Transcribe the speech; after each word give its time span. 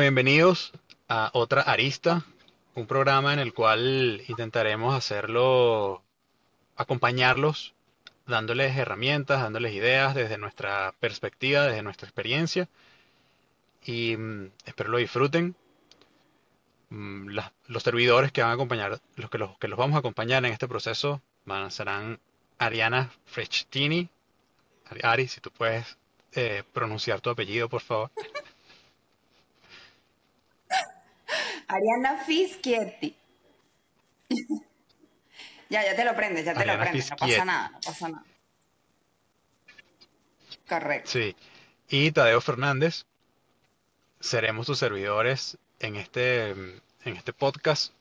bienvenidos 0.00 0.72
a 1.08 1.30
otra 1.32 1.62
arista, 1.62 2.24
un 2.74 2.86
programa 2.86 3.32
en 3.32 3.38
el 3.38 3.54
cual 3.54 4.22
intentaremos 4.28 4.94
hacerlo, 4.94 6.02
acompañarlos, 6.76 7.74
dándoles 8.26 8.76
herramientas, 8.76 9.42
dándoles 9.42 9.72
ideas 9.72 10.14
desde 10.14 10.38
nuestra 10.38 10.94
perspectiva, 11.00 11.64
desde 11.64 11.82
nuestra 11.82 12.06
experiencia. 12.06 12.68
Y 13.84 14.16
mm, 14.16 14.50
espero 14.66 14.90
lo 14.90 14.98
disfruten. 14.98 15.56
Mm, 16.90 17.36
los 17.68 17.82
servidores 17.82 18.32
que 18.32 18.42
van 18.42 18.50
a 18.50 18.54
acompañar, 18.54 19.00
los 19.16 19.30
que 19.30 19.38
los, 19.38 19.56
que 19.58 19.68
los 19.68 19.78
vamos 19.78 19.96
a 19.96 20.00
acompañar 20.00 20.44
en 20.44 20.52
este 20.52 20.68
proceso 20.68 21.22
van, 21.44 21.70
serán 21.70 22.18
Ariana 22.58 23.10
Frechtini. 23.24 24.08
Ari, 25.02 25.28
si 25.28 25.40
tú 25.40 25.50
puedes 25.50 25.96
eh, 26.32 26.62
pronunciar 26.72 27.20
tu 27.20 27.30
apellido, 27.30 27.68
por 27.68 27.80
favor. 27.80 28.10
Ariana 31.68 32.24
Fischietti. 32.24 33.16
Ya, 35.68 35.84
ya 35.84 35.96
te 35.96 36.04
lo 36.04 36.14
prendes, 36.14 36.44
ya 36.44 36.54
te 36.54 36.64
lo 36.64 36.78
prendes, 36.78 37.10
no 37.10 37.16
pasa 37.16 37.44
nada, 37.44 37.70
no 37.70 37.80
pasa 37.80 38.08
nada. 38.08 38.24
Correcto. 40.68 41.10
Sí. 41.10 41.34
Y 41.88 42.12
Tadeo 42.12 42.40
Fernández. 42.40 43.04
Seremos 44.20 44.66
tus 44.66 44.78
servidores 44.78 45.58
en 45.80 45.96
este, 45.96 46.50
en 46.50 47.16
este 47.16 47.32
podcast. 47.32 47.92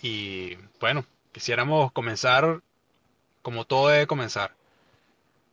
Y 0.00 0.54
bueno, 0.78 1.04
quisiéramos 1.32 1.90
comenzar 1.90 2.62
como 3.44 3.66
todo 3.66 3.88
debe 3.88 4.06
comenzar, 4.06 4.54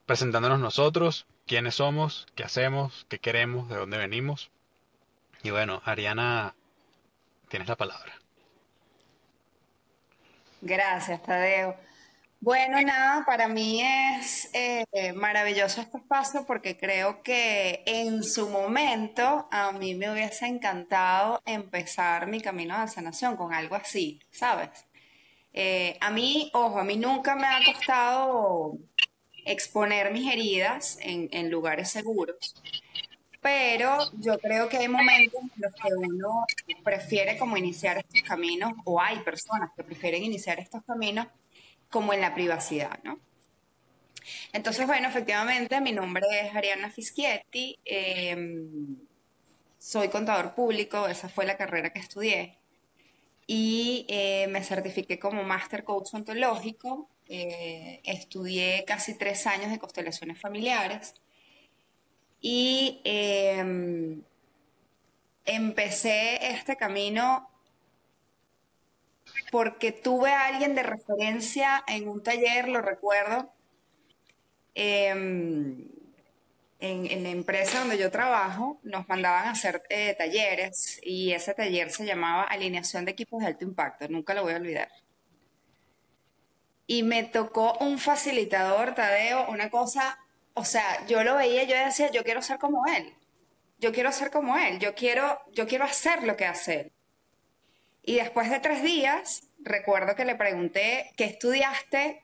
presentándonos 0.05 0.61
nosotros, 0.61 1.25
quiénes 1.45 1.75
somos, 1.75 2.25
qué 2.35 2.45
hacemos, 2.45 3.05
qué 3.09 3.19
queremos, 3.19 3.67
de 3.67 3.75
dónde 3.75 3.97
venimos. 3.97 4.49
Y 5.43 5.49
bueno, 5.49 5.81
Ariana, 5.83 6.55
tienes 7.51 7.67
la 7.67 7.75
palabra. 7.75 8.13
Gracias, 10.61 11.21
Tadeo. 11.21 11.75
Bueno, 12.39 12.81
nada, 12.81 13.23
para 13.25 13.47
mí 13.47 13.83
es 13.83 14.49
eh, 14.53 15.13
maravilloso 15.13 15.81
este 15.81 15.97
espacio 15.97 16.43
porque 16.47 16.75
creo 16.75 17.21
que 17.21 17.83
en 17.85 18.23
su 18.23 18.49
momento 18.49 19.47
a 19.51 19.71
mí 19.73 19.93
me 19.93 20.09
hubiese 20.11 20.47
encantado 20.47 21.43
empezar 21.45 22.25
mi 22.25 22.41
camino 22.41 22.79
de 22.79 22.87
sanación 22.87 23.35
con 23.35 23.53
algo 23.53 23.75
así, 23.75 24.19
¿sabes? 24.31 24.69
Eh, 25.53 25.97
a 25.99 26.09
mí, 26.09 26.49
ojo, 26.53 26.79
a 26.79 26.83
mí 26.83 26.95
nunca 26.95 27.35
me 27.35 27.45
ha 27.45 27.59
costado 27.63 28.77
exponer 29.45 30.11
mis 30.11 30.31
heridas 30.31 30.97
en, 31.01 31.29
en 31.31 31.51
lugares 31.51 31.91
seguros, 31.91 32.55
pero 33.41 33.97
yo 34.19 34.37
creo 34.39 34.69
que 34.69 34.77
hay 34.77 34.87
momentos 34.87 35.41
en 35.41 35.51
los 35.57 35.73
que 35.73 35.89
uno 35.95 36.45
prefiere 36.83 37.37
como 37.37 37.57
iniciar 37.57 37.97
estos 37.97 38.21
caminos, 38.21 38.73
o 38.85 39.01
hay 39.01 39.19
personas 39.19 39.71
que 39.75 39.83
prefieren 39.83 40.23
iniciar 40.23 40.59
estos 40.59 40.83
caminos 40.83 41.27
como 41.89 42.13
en 42.13 42.21
la 42.21 42.33
privacidad, 42.33 42.99
¿no? 43.03 43.19
Entonces, 44.53 44.85
bueno, 44.85 45.07
efectivamente, 45.07 45.81
mi 45.81 45.91
nombre 45.91 46.25
es 46.43 46.55
Ariana 46.55 46.91
Fischietti, 46.91 47.79
eh, 47.83 48.37
soy 49.79 50.09
contador 50.09 50.53
público, 50.53 51.07
esa 51.07 51.27
fue 51.27 51.45
la 51.45 51.57
carrera 51.57 51.91
que 51.91 51.99
estudié, 51.99 52.57
y 53.47 54.05
eh, 54.07 54.47
me 54.49 54.63
certifiqué 54.63 55.17
como 55.17 55.43
Master 55.43 55.83
Coach 55.83 56.13
Ontológico, 56.13 57.09
eh, 57.27 58.01
estudié 58.03 58.83
casi 58.85 59.17
tres 59.17 59.47
años 59.47 59.71
de 59.71 59.79
constelaciones 59.79 60.39
familiares, 60.39 61.15
y 62.41 62.99
eh, 63.03 64.17
empecé 65.45 66.51
este 66.51 66.75
camino 66.75 67.49
porque 69.51 69.91
tuve 69.91 70.31
a 70.31 70.47
alguien 70.47 70.75
de 70.75 70.83
referencia 70.83 71.83
en 71.87 72.07
un 72.07 72.23
taller, 72.23 72.67
lo 72.67 72.81
recuerdo, 72.81 73.51
em, 74.75 75.87
en, 76.79 77.05
en 77.05 77.23
la 77.23 77.29
empresa 77.29 77.79
donde 77.79 77.97
yo 77.97 78.09
trabajo, 78.11 78.79
nos 78.83 79.07
mandaban 79.07 79.47
a 79.47 79.51
hacer 79.51 79.83
eh, 79.89 80.15
talleres 80.17 80.99
y 81.03 81.31
ese 81.33 81.53
taller 81.53 81.91
se 81.91 82.05
llamaba 82.05 82.43
Alineación 82.43 83.05
de 83.05 83.11
Equipos 83.11 83.41
de 83.41 83.47
Alto 83.47 83.65
Impacto, 83.65 84.07
nunca 84.07 84.33
lo 84.33 84.43
voy 84.43 84.53
a 84.53 84.57
olvidar. 84.57 84.89
Y 86.87 87.03
me 87.03 87.23
tocó 87.23 87.77
un 87.79 87.99
facilitador, 87.99 88.95
Tadeo, 88.95 89.47
una 89.49 89.69
cosa, 89.69 90.17
o 90.53 90.65
sea, 90.65 91.05
yo 91.07 91.23
lo 91.23 91.35
veía, 91.35 91.63
yo 91.63 91.75
decía, 91.77 92.11
yo 92.11 92.23
quiero 92.23 92.41
ser 92.41 92.59
como 92.59 92.85
él, 92.87 93.13
yo 93.79 93.91
quiero 93.91 94.11
ser 94.11 94.31
como 94.31 94.57
él, 94.57 94.79
yo 94.79 94.95
quiero, 94.95 95.39
yo 95.53 95.67
quiero 95.67 95.85
hacer 95.85 96.23
lo 96.23 96.35
que 96.37 96.45
hace 96.45 96.81
él. 96.81 96.91
Y 98.03 98.15
después 98.15 98.49
de 98.49 98.59
tres 98.59 98.83
días, 98.83 99.43
recuerdo 99.59 100.15
que 100.15 100.25
le 100.25 100.35
pregunté, 100.35 101.11
¿qué 101.17 101.25
estudiaste? 101.25 102.23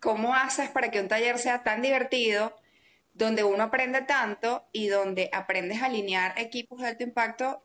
¿Cómo 0.00 0.34
haces 0.34 0.70
para 0.70 0.90
que 0.90 1.00
un 1.00 1.08
taller 1.08 1.38
sea 1.38 1.62
tan 1.62 1.82
divertido, 1.82 2.56
donde 3.14 3.44
uno 3.44 3.64
aprende 3.64 4.02
tanto 4.02 4.66
y 4.72 4.88
donde 4.88 5.28
aprendes 5.32 5.82
a 5.82 5.86
alinear 5.86 6.38
equipos 6.38 6.80
de 6.80 6.88
alto 6.88 7.04
impacto 7.04 7.62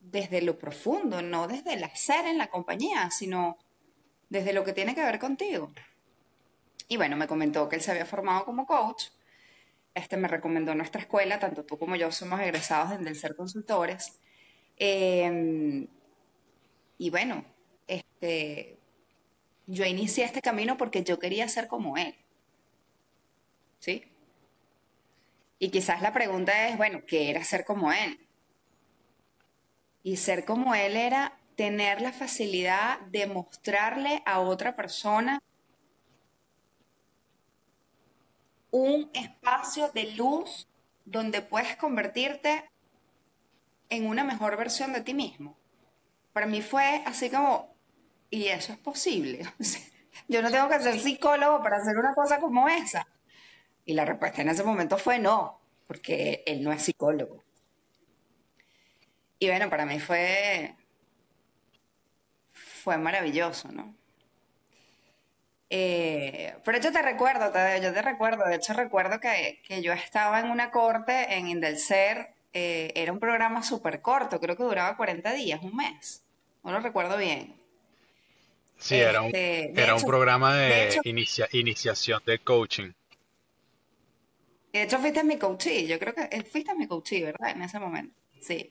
desde 0.00 0.42
lo 0.42 0.58
profundo, 0.58 1.22
no 1.22 1.46
desde 1.46 1.74
el 1.74 1.84
hacer 1.84 2.26
en 2.26 2.38
la 2.38 2.48
compañía, 2.48 3.10
sino 3.10 3.58
desde 4.28 4.52
lo 4.52 4.64
que 4.64 4.72
tiene 4.72 4.94
que 4.94 5.04
ver 5.04 5.18
contigo? 5.18 5.72
Y 6.92 6.98
bueno, 6.98 7.16
me 7.16 7.26
comentó 7.26 7.70
que 7.70 7.76
él 7.76 7.80
se 7.80 7.90
había 7.90 8.04
formado 8.04 8.44
como 8.44 8.66
coach. 8.66 9.06
Este 9.94 10.18
me 10.18 10.28
recomendó 10.28 10.74
nuestra 10.74 11.00
escuela, 11.00 11.38
tanto 11.38 11.64
tú 11.64 11.78
como 11.78 11.96
yo 11.96 12.12
somos 12.12 12.38
egresados 12.38 13.02
del 13.02 13.16
Ser 13.16 13.34
Consultores. 13.34 14.20
Eh, 14.76 15.88
y 16.98 17.08
bueno, 17.08 17.46
este, 17.86 18.78
yo 19.66 19.86
inicié 19.86 20.24
este 20.24 20.42
camino 20.42 20.76
porque 20.76 21.02
yo 21.02 21.18
quería 21.18 21.48
ser 21.48 21.66
como 21.66 21.96
él, 21.96 22.14
¿sí? 23.78 24.04
Y 25.58 25.70
quizás 25.70 26.02
la 26.02 26.12
pregunta 26.12 26.68
es, 26.68 26.76
bueno, 26.76 27.06
¿qué 27.06 27.30
era 27.30 27.42
ser 27.42 27.64
como 27.64 27.90
él? 27.90 28.18
Y 30.02 30.18
ser 30.18 30.44
como 30.44 30.74
él 30.74 30.96
era 30.96 31.38
tener 31.56 32.02
la 32.02 32.12
facilidad 32.12 33.00
de 33.06 33.26
mostrarle 33.28 34.22
a 34.26 34.40
otra 34.40 34.76
persona 34.76 35.42
un 38.72 39.10
espacio 39.14 39.90
de 39.92 40.12
luz 40.12 40.66
donde 41.04 41.42
puedes 41.42 41.76
convertirte 41.76 42.68
en 43.90 44.06
una 44.06 44.24
mejor 44.24 44.56
versión 44.56 44.92
de 44.92 45.02
ti 45.02 45.14
mismo. 45.14 45.56
Para 46.32 46.46
mí 46.46 46.62
fue 46.62 47.02
así 47.06 47.30
como, 47.30 47.76
y 48.30 48.46
eso 48.48 48.72
es 48.72 48.78
posible. 48.78 49.46
Yo 50.28 50.42
no 50.42 50.50
tengo 50.50 50.68
que 50.68 50.80
ser 50.80 50.98
psicólogo 50.98 51.62
para 51.62 51.76
hacer 51.76 51.96
una 51.96 52.14
cosa 52.14 52.40
como 52.40 52.68
esa. 52.68 53.06
Y 53.84 53.92
la 53.92 54.04
respuesta 54.04 54.42
en 54.42 54.48
ese 54.48 54.64
momento 54.64 54.96
fue 54.96 55.18
no, 55.18 55.60
porque 55.86 56.42
él 56.46 56.64
no 56.64 56.72
es 56.72 56.82
psicólogo. 56.82 57.44
Y 59.38 59.48
bueno, 59.48 59.68
para 59.68 59.84
mí 59.84 60.00
fue, 60.00 60.74
fue 62.52 62.96
maravilloso, 62.96 63.70
¿no? 63.70 63.94
Eh, 65.74 66.54
pero 66.66 66.78
yo 66.80 66.92
te 66.92 67.00
recuerdo, 67.00 67.50
Tadeo, 67.50 67.82
yo 67.82 67.94
te 67.94 68.02
recuerdo, 68.02 68.44
de 68.46 68.56
hecho 68.56 68.74
recuerdo 68.74 69.18
que, 69.20 69.62
que 69.66 69.80
yo 69.80 69.94
estaba 69.94 70.38
en 70.40 70.50
una 70.50 70.70
corte 70.70 71.32
en 71.34 71.48
Indelcer, 71.48 72.28
eh, 72.52 72.92
era 72.94 73.10
un 73.10 73.18
programa 73.18 73.62
súper 73.62 74.02
corto, 74.02 74.38
creo 74.38 74.54
que 74.54 74.64
duraba 74.64 74.98
40 74.98 75.32
días, 75.32 75.62
un 75.62 75.74
mes, 75.74 76.24
no 76.62 76.72
lo 76.72 76.80
recuerdo 76.80 77.16
bien. 77.16 77.54
Sí, 78.78 78.96
era 78.96 79.22
un, 79.22 79.34
Este, 79.34 79.92
un 79.94 80.02
programa 80.04 80.54
de 80.56 80.68
de 80.68 80.88
hecho, 80.88 81.00
inicia- 81.04 81.48
iniciación 81.52 82.20
de 82.26 82.38
coaching. 82.40 82.92
de 84.74 84.82
hecho 84.82 84.98
fuiste 84.98 85.24
mi 85.24 85.38
coachee, 85.38 85.86
yo 85.86 85.98
creo 85.98 86.14
que 86.14 86.28
eh, 86.30 86.42
fuiste 86.44 86.74
mi 86.74 86.86
coachee, 86.86 87.24
¿verdad? 87.24 87.48
En 87.48 87.62
ese 87.62 87.78
momento, 87.78 88.14
sí. 88.42 88.70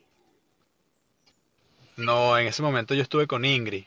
No, 1.98 2.38
en 2.38 2.46
ese 2.48 2.62
momento 2.62 2.94
yo 2.94 3.02
estuve 3.02 3.26
con 3.26 3.44
Ingrid. 3.44 3.86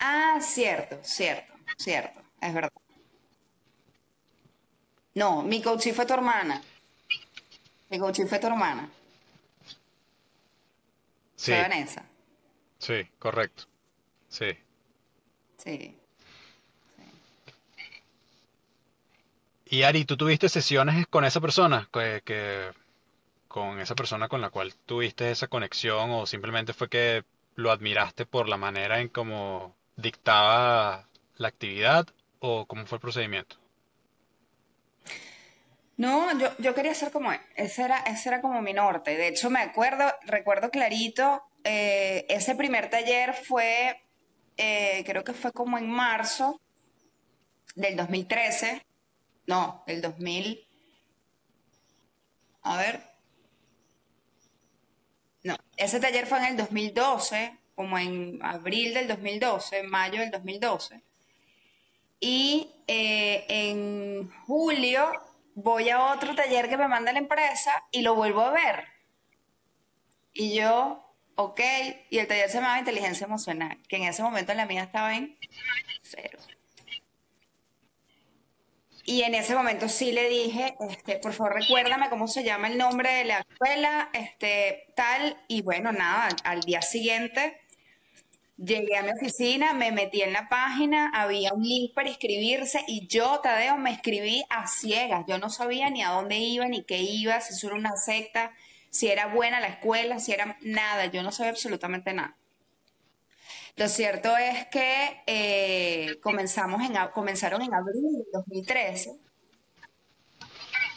Ah, 0.00 0.38
cierto, 0.40 0.98
cierto, 1.02 1.52
cierto, 1.76 2.20
es 2.40 2.54
verdad. 2.54 2.70
No, 5.14 5.42
mi 5.42 5.60
coachee 5.62 5.92
fue 5.92 6.06
tu 6.06 6.14
hermana, 6.14 6.62
mi 7.90 7.98
coachee 7.98 8.26
fue 8.26 8.38
tu 8.38 8.46
hermana, 8.46 8.88
fue 11.36 11.36
Sí, 11.36 11.52
Vanessa, 11.56 12.04
sí, 12.78 13.08
correcto. 13.18 13.64
Sí. 14.28 14.46
sí. 15.58 15.98
Y 19.66 19.82
Ari, 19.82 20.04
¿tú 20.04 20.16
tuviste 20.16 20.48
sesiones 20.48 21.06
con 21.06 21.24
esa 21.24 21.40
persona? 21.40 21.88
Que, 21.92 22.22
que- 22.24 22.72
con 23.48 23.80
esa 23.80 23.96
persona 23.96 24.28
con 24.28 24.42
la 24.42 24.50
cual 24.50 24.74
tuviste 24.86 25.30
esa 25.32 25.48
conexión 25.48 26.10
o 26.12 26.26
simplemente 26.26 26.74
fue 26.74 26.90
que 26.90 27.24
lo 27.56 27.72
admiraste 27.72 28.26
por 28.26 28.48
la 28.48 28.58
manera 28.58 29.00
en 29.00 29.08
cómo 29.10 29.76
dictaba 29.98 31.08
la 31.36 31.48
actividad 31.48 32.06
o 32.38 32.66
cómo 32.66 32.86
fue 32.86 32.96
el 32.96 33.02
procedimiento? 33.02 33.56
No, 35.96 36.38
yo, 36.38 36.56
yo 36.58 36.74
quería 36.74 36.94
ser 36.94 37.10
como. 37.10 37.32
Ese 37.56 37.82
era, 37.82 37.98
ese 37.98 38.28
era 38.28 38.40
como 38.40 38.62
mi 38.62 38.72
norte. 38.72 39.16
De 39.16 39.28
hecho, 39.28 39.50
me 39.50 39.60
acuerdo, 39.60 40.04
recuerdo 40.22 40.70
clarito, 40.70 41.42
eh, 41.64 42.24
ese 42.28 42.54
primer 42.54 42.88
taller 42.88 43.34
fue, 43.34 44.00
eh, 44.56 45.02
creo 45.04 45.24
que 45.24 45.32
fue 45.32 45.52
como 45.52 45.76
en 45.76 45.90
marzo 45.90 46.60
del 47.74 47.96
2013. 47.96 48.86
No, 49.46 49.82
el 49.88 50.00
2000. 50.00 50.64
A 52.62 52.76
ver. 52.76 53.02
No, 55.42 55.56
ese 55.76 55.98
taller 55.98 56.26
fue 56.26 56.38
en 56.38 56.44
el 56.44 56.56
2012, 56.56 57.57
como 57.78 57.96
en 57.96 58.40
abril 58.42 58.92
del 58.92 59.06
2012, 59.06 59.84
mayo 59.84 60.18
del 60.18 60.32
2012. 60.32 61.00
Y 62.18 62.72
eh, 62.88 63.46
en 63.48 64.28
julio 64.46 65.12
voy 65.54 65.88
a 65.88 66.06
otro 66.06 66.34
taller 66.34 66.68
que 66.68 66.76
me 66.76 66.88
manda 66.88 67.12
la 67.12 67.20
empresa 67.20 67.84
y 67.92 68.02
lo 68.02 68.16
vuelvo 68.16 68.40
a 68.40 68.50
ver. 68.50 68.84
Y 70.32 70.56
yo, 70.56 71.08
ok, 71.36 71.60
y 72.10 72.18
el 72.18 72.26
taller 72.26 72.48
se 72.48 72.56
llamaba 72.56 72.80
inteligencia 72.80 73.26
emocional, 73.26 73.78
que 73.88 73.94
en 73.94 74.02
ese 74.02 74.24
momento 74.24 74.52
la 74.54 74.66
mía 74.66 74.82
estaba 74.82 75.14
en 75.14 75.38
cero. 76.02 76.40
Y 79.04 79.22
en 79.22 79.36
ese 79.36 79.54
momento 79.54 79.88
sí 79.88 80.10
le 80.10 80.28
dije, 80.28 80.74
este, 80.90 81.20
por 81.20 81.32
favor 81.32 81.54
recuérdame 81.54 82.10
cómo 82.10 82.26
se 82.26 82.42
llama 82.42 82.66
el 82.66 82.76
nombre 82.76 83.08
de 83.08 83.24
la 83.24 83.38
escuela, 83.38 84.10
este, 84.12 84.92
tal, 84.96 85.40
y 85.46 85.62
bueno, 85.62 85.92
nada, 85.92 86.30
al 86.42 86.62
día 86.62 86.82
siguiente 86.82 87.67
Llegué 88.58 88.96
a 88.96 89.04
mi 89.04 89.10
oficina, 89.12 89.72
me 89.72 89.92
metí 89.92 90.20
en 90.20 90.32
la 90.32 90.48
página, 90.48 91.12
había 91.14 91.52
un 91.52 91.62
link 91.62 91.94
para 91.94 92.08
inscribirse 92.08 92.82
y 92.88 93.06
yo, 93.06 93.38
Tadeo, 93.40 93.76
me 93.76 93.90
inscribí 93.90 94.44
a 94.50 94.66
ciegas. 94.66 95.24
Yo 95.28 95.38
no 95.38 95.48
sabía 95.48 95.90
ni 95.90 96.02
a 96.02 96.10
dónde 96.10 96.38
iba, 96.38 96.66
ni 96.66 96.82
qué 96.82 96.98
iba, 96.98 97.40
si 97.40 97.66
era 97.66 97.76
una 97.76 97.96
secta, 97.96 98.52
si 98.90 99.08
era 99.08 99.26
buena 99.26 99.60
la 99.60 99.68
escuela, 99.68 100.18
si 100.18 100.32
era 100.32 100.58
nada. 100.60 101.06
Yo 101.06 101.22
no 101.22 101.30
sabía 101.30 101.52
absolutamente 101.52 102.12
nada. 102.12 102.36
Lo 103.76 103.88
cierto 103.88 104.36
es 104.36 104.66
que 104.66 105.22
eh, 105.28 106.18
comenzamos 106.20 106.82
en, 106.82 106.96
comenzaron 107.14 107.62
en 107.62 107.72
abril 107.72 108.02
de 108.12 108.24
2013 108.32 109.12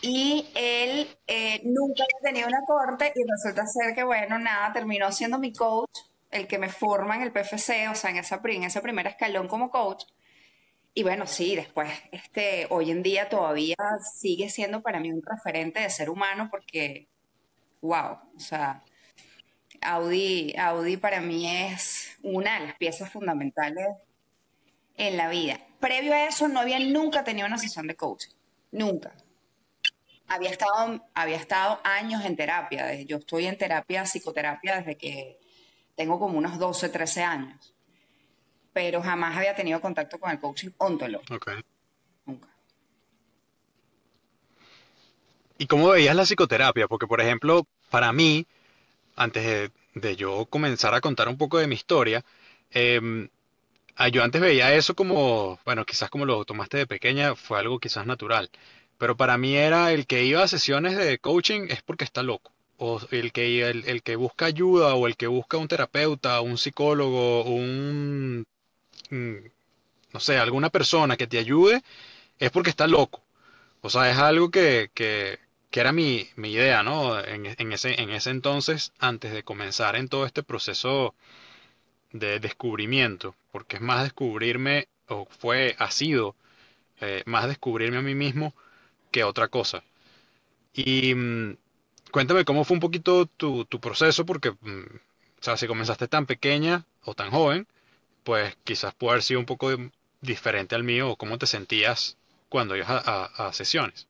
y 0.02 0.50
él 0.56 1.16
eh, 1.28 1.62
nunca 1.64 2.06
tenido 2.24 2.48
una 2.48 2.62
corte 2.66 3.14
y 3.16 3.22
resulta 3.30 3.68
ser 3.68 3.94
que, 3.94 4.04
bueno, 4.04 4.40
nada, 4.40 4.74
terminó 4.74 5.12
siendo 5.12 5.38
mi 5.38 5.54
coach 5.54 6.11
el 6.31 6.48
que 6.48 6.57
me 6.57 6.69
forma 6.69 7.16
en 7.16 7.22
el 7.22 7.31
PFC, 7.31 7.89
o 7.89 7.95
sea, 7.95 8.10
en, 8.10 8.18
esa, 8.18 8.42
ese 8.44 8.81
primer 8.81 9.07
escalón 9.07 9.48
como 9.48 9.69
coach. 9.69 10.06
Y 10.94 11.04
bueno, 11.04 11.28
sí, 11.28 11.56
después, 11.56 11.89
este, 12.12 12.68
hoy 12.69 12.92
en 12.92 13.04
día 13.04 13.30
todavía 13.30 13.78
sigue 14.13 14.50
siendo 14.50 14.81
para 14.81 15.00
mí 15.00 15.12
un 15.12 15.22
referente 15.24 15.80
de 15.80 15.89
ser 15.89 16.10
humano 16.10 16.50
porque, 16.51 17.07
wow, 17.81 18.18
o 18.36 18.39
sea, 18.39 18.83
Audi, 19.81 20.54
Audi 20.57 20.98
para 20.98 21.22
mí 21.22 21.48
es 21.50 22.18
una 22.24 22.60
de 22.60 22.68
las 22.68 22.75
piezas 22.75 23.10
fundamentales 23.10 23.88
en 24.95 25.18
la 25.18 25.30
vida. 25.30 25.60
Previo 25.80 26.13
a 26.13 26.28
eso 26.28 26.48
no 26.48 26.60
había 26.60 26.80
nunca 26.80 27.24
tenido 27.24 27.48
una 27.48 27.57
sesión 27.57 27.88
de 27.88 27.95
coaching, 27.95 28.33
nunca. 28.72 29.13
Había 30.28 30.50
estado, 30.50 31.06
había 31.13 31.38
estado 31.38 31.80
años 31.83 32.24
en 32.25 32.36
terapia, 32.36 32.94
yo 33.01 33.18
estoy 33.18 33.48
en 33.48 33.57
terapia, 33.57 34.06
psicoterapia 34.06 34.78
desde 34.78 34.98
que 34.98 35.41
tengo 36.01 36.18
como 36.18 36.39
unos 36.39 36.57
12, 36.57 36.89
13 36.89 37.21
años, 37.21 37.75
pero 38.74 39.03
jamás 39.03 39.38
había 39.38 39.53
tenido 39.53 39.80
contacto 39.80 40.19
con 40.19 40.31
el 40.31 40.39
coaching 40.39 40.71
ontólogo. 40.80 41.24
Nunca. 42.25 42.48
¿Y 45.59 45.68
cómo 45.68 45.89
veías 45.89 46.15
la 46.15 46.24
psicoterapia? 46.24 46.88
Porque, 46.88 47.06
por 47.06 47.21
ejemplo, 47.21 47.68
para 47.92 48.12
mí, 48.12 48.48
antes 49.15 49.69
de, 49.94 50.15
yo 50.15 50.48
comenzar 50.48 50.95
a 50.95 51.01
contar 51.01 51.30
un 51.30 51.38
poco 51.38 51.59
de 51.59 51.68
mi 51.68 51.75
historia, 51.75 52.25
em, 52.71 53.30
ah, 53.95 54.07
yo 54.07 54.24
antes 54.24 54.42
veía 54.42 54.74
eso 54.74 54.95
como, 54.95 55.59
bueno, 55.65 55.86
quizás 55.86 56.09
como 56.09 56.25
lo 56.25 56.45
tomaste 56.45 56.77
de 56.77 56.88
pequeña, 56.88 57.36
fue 57.36 57.59
algo 57.59 57.77
quizás 57.77 58.07
natural. 58.07 58.50
Pero 58.97 59.15
para 59.15 59.38
mí 59.38 59.56
era 59.56 59.92
el 59.92 60.07
que 60.07 60.24
iba 60.24 60.42
a 60.42 60.47
sesiones 60.47 60.97
de 60.97 61.19
coaching 61.19 61.68
es 61.69 61.83
porque 61.83 62.06
está 62.06 62.24
loco 62.24 62.51
o 62.83 63.00
el 63.12 63.31
que, 63.31 63.69
el, 63.69 64.01
que 64.04 64.16
busca 64.16 64.45
ayuda 64.48 64.95
o 64.95 65.07
el 65.07 65.16
que 65.16 65.28
busca 65.28 65.57
un 65.57 65.68
terapeuta, 65.68 66.42
un 66.42 66.57
psicólogo, 66.57 67.44
un, 67.44 68.45
mm, 69.12 69.36
no 70.13 70.19
sé, 70.19 70.38
alguna 70.39 70.69
persona 70.72 71.18
que 71.18 71.28
te 71.28 71.38
ayude, 71.39 71.83
es 72.39 72.51
porque 72.51 72.72
está 72.72 72.88
loco. 72.88 73.24
O 73.81 73.89
sea, 73.92 74.12
es 74.12 74.18
algo 74.18 74.51
que, 74.51 74.92
que, 74.95 75.39
que 75.72 75.80
era 75.81 75.92
mi, 75.92 76.28
mi, 76.38 76.51
idea, 76.54 76.83
¿no? 76.83 77.19
En, 77.19 77.48
en, 77.57 77.72
ese, 77.74 78.01
en 78.01 78.10
ese 78.12 78.31
entonces, 78.31 78.94
antes 79.00 79.33
de 79.33 79.44
comenzar 79.44 79.95
en 79.95 80.10
todo 80.10 80.25
este 80.25 80.44
proceso 80.44 81.16
de 82.13 82.39
descubrimiento, 82.39 83.36
porque 83.51 83.78
es 83.78 83.81
más 83.81 84.04
descubrirme, 84.04 84.88
o 85.07 85.25
fue, 85.39 85.75
ha 85.80 85.92
sido 85.92 86.36
eh, 87.01 87.24
más 87.25 87.48
descubrirme 87.48 87.98
a 87.98 88.01
mí 88.01 88.16
mismo 88.16 88.54
que 89.12 89.24
otra 89.24 89.50
cosa. 89.50 89.83
Y 90.74 91.13
mm, 91.16 91.57
cuéntame 92.12 92.46
cómo 92.46 92.63
fue 92.63 92.75
un 92.75 92.81
poquito 92.81 93.25
tu, 93.25 93.66
proceso, 93.80 94.25
porque, 94.25 94.52
mm, 94.52 95.50
o 95.50 95.58
si 95.58 95.68
comenzaste 95.68 96.08
tan 96.08 96.25
pequeña 96.25 96.86
o 97.04 97.16
tan 97.16 97.31
joven, 97.31 97.68
pues 98.24 98.56
quizás 98.63 98.94
puede 98.94 99.13
haber 99.13 99.24
sido 99.24 99.40
un 99.40 99.46
poco 99.46 99.69
diferente 100.22 100.75
al 100.75 100.84
mío, 100.84 101.10
o 101.12 101.16
cómo 101.16 101.38
te 101.38 101.48
sentías 101.48 102.18
cuando 102.50 102.75
ibas 102.75 103.04
a, 103.06 103.52
sesiones. 103.54 104.08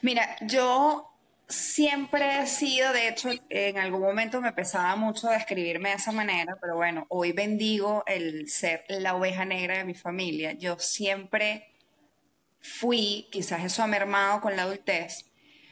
Mira, 0.00 0.36
yo 0.40 1.08
siempre 1.48 2.40
he 2.40 2.46
sido, 2.46 2.92
de 2.92 3.08
hecho, 3.08 3.30
en 3.50 3.78
algún 3.78 4.00
momento 4.00 4.40
me 4.40 4.52
pesaba 4.52 4.96
mucho 4.96 5.28
describirme 5.28 5.90
de 5.90 5.96
esa 5.96 6.12
manera, 6.12 6.56
pero 6.60 6.76
bueno, 6.76 7.06
hoy 7.08 7.32
bendigo 7.32 8.04
el 8.06 8.48
ser 8.48 8.84
la 8.88 9.14
oveja 9.14 9.44
negra 9.44 9.78
de 9.78 9.84
mi 9.84 9.94
familia. 9.94 10.52
Yo 10.52 10.78
siempre 10.78 11.71
fui, 12.62 13.28
quizás 13.30 13.64
eso 13.64 13.82
ha 13.82 13.86
mermado 13.86 14.40
con 14.40 14.56
la 14.56 14.62
adultez, 14.62 15.30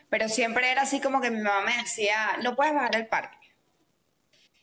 pero 0.08 0.28
siempre 0.28 0.70
era 0.70 0.82
así 0.82 1.00
como 1.00 1.20
que 1.20 1.30
mi 1.30 1.40
mamá 1.40 1.62
me 1.62 1.76
decía, 1.76 2.36
no 2.42 2.56
puedes 2.56 2.74
bajar 2.74 2.96
el 2.96 3.06
parque. 3.06 3.38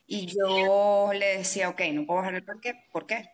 Y 0.05 0.25
yo 0.27 1.11
le 1.13 1.37
decía, 1.37 1.69
ok, 1.69 1.81
no 1.93 2.05
puedo 2.05 2.19
bajar 2.19 2.35
el 2.35 2.43
parque, 2.43 2.85
¿por 2.91 3.07
qué? 3.07 3.29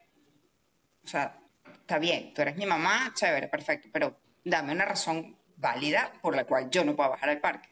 O 1.04 1.08
sea, 1.08 1.40
está 1.66 2.00
bien, 2.00 2.34
tú 2.34 2.42
eres 2.42 2.56
mi 2.56 2.66
mamá, 2.66 3.12
chévere, 3.16 3.48
perfecto, 3.48 3.90
pero 3.92 4.18
dame 4.44 4.72
una 4.72 4.86
razón 4.86 5.38
válida 5.58 6.14
por 6.22 6.36
la 6.36 6.46
cual 6.46 6.70
yo 6.70 6.86
no 6.86 6.96
puedo 6.96 7.10
bajar 7.10 7.30
el 7.30 7.42
parque. 7.42 7.70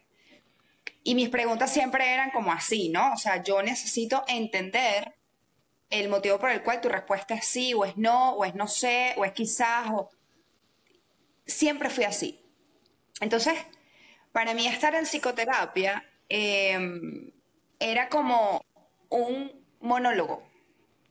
Y 1.04 1.16
mis 1.16 1.30
preguntas 1.30 1.72
siempre 1.72 2.14
eran 2.14 2.32
como 2.32 2.52
así, 2.52 2.90
¿no? 2.90 3.14
O 3.14 3.18
sea, 3.18 3.42
yo 3.44 3.62
necesito 3.64 4.24
entender 4.28 5.16
el 5.90 6.10
motivo 6.10 6.40
por 6.40 6.52
el 6.52 6.64
cual 6.64 6.82
tu 6.82 6.90
respuesta 6.90 7.34
es 7.34 7.46
sí, 7.46 7.74
o 7.74 7.86
es 7.86 7.98
no, 7.98 8.34
o 8.34 8.46
es 8.46 8.56
no 8.56 8.68
sé, 8.68 9.14
o 9.18 9.26
es 9.26 9.34
quizás, 9.34 9.90
o 9.92 10.10
siempre 11.52 11.90
fui 11.90 12.04
así. 12.06 12.44
Entonces, 13.20 13.54
para 14.32 14.54
mí 14.54 14.68
estar 14.68 14.96
en 14.96 15.06
psicoterapia 15.06 16.04
em, 16.30 17.32
era 17.80 18.10
como 18.10 18.64
un 19.10 19.52
monólogo. 19.82 20.44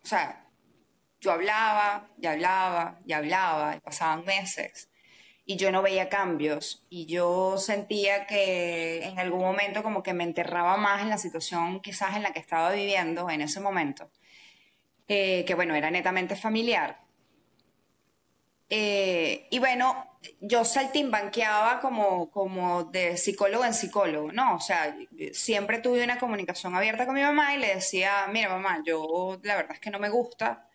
O 0.02 0.06
sea, 0.06 0.47
yo 1.20 1.32
hablaba, 1.32 2.09
y 2.20 2.26
hablaba, 2.26 2.99
y 3.04 3.12
hablaba, 3.12 3.76
y 3.76 3.80
pasaban 3.80 4.25
meses, 4.25 4.88
y 5.44 5.56
yo 5.56 5.70
no 5.73 5.82
veía 5.82 6.09
cambios, 6.09 6.87
y 6.88 7.06
yo 7.06 7.59
sentía 7.59 8.26
que 8.26 9.04
en 9.04 9.18
algún 9.18 9.40
momento 9.40 9.82
como 9.82 10.02
que 10.02 10.14
me 10.14 10.25
enterraba 10.25 10.76
más 10.76 11.02
en 11.02 11.11
la 11.11 11.18
situación 11.18 11.80
quizás 11.80 12.16
en 12.16 12.23
la 12.23 12.32
que 12.32 12.40
estaba 12.40 12.73
viviendo 12.73 13.28
en 13.30 13.42
ese 13.42 13.61
momento, 13.61 14.11
eh, 15.09 15.44
que 15.47 15.54
bueno, 15.54 15.75
era 15.75 15.90
netamente 15.90 16.37
familiar. 16.37 17.00
Eh, 18.73 19.49
y 19.50 19.59
bueno, 19.59 20.07
yo 20.41 20.65
saltimbanqueaba 20.65 21.81
como, 21.81 22.31
como 22.31 22.85
de 22.85 23.17
psicólogo 23.17 23.65
en 23.65 23.75
psicólogo, 23.75 24.31
¿no? 24.33 24.55
O 24.55 24.61
sea, 24.61 24.97
siempre 25.33 25.79
tuve 25.79 26.05
una 26.05 26.19
comunicación 26.19 26.75
abierta 26.77 27.05
con 27.05 27.17
mi 27.17 27.23
mamá 27.23 27.55
y 27.55 27.59
le 27.59 27.75
decía, 27.75 28.29
mira 28.33 28.49
mamá, 28.49 28.81
yo 28.87 29.41
la 29.43 29.57
verdad 29.57 29.73
es 29.73 29.81
que 29.81 29.91
no 29.91 29.99
me 29.99 30.09
gusta, 30.09 30.69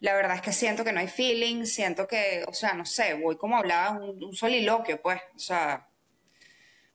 la 0.00 0.14
verdad 0.14 0.36
es 0.36 0.42
que 0.42 0.52
siento 0.52 0.82
que 0.84 0.92
no 0.92 1.00
hay 1.00 1.08
feeling, 1.08 1.64
siento 1.66 2.06
que, 2.06 2.44
o 2.48 2.54
sea, 2.54 2.72
no 2.74 2.86
sé, 2.86 3.14
voy 3.14 3.36
como 3.36 3.56
hablaba 3.56 3.98
un, 3.98 4.34
soliloquio, 4.34 5.02
pues, 5.02 5.20
o 5.34 5.38
sea, 5.38 5.88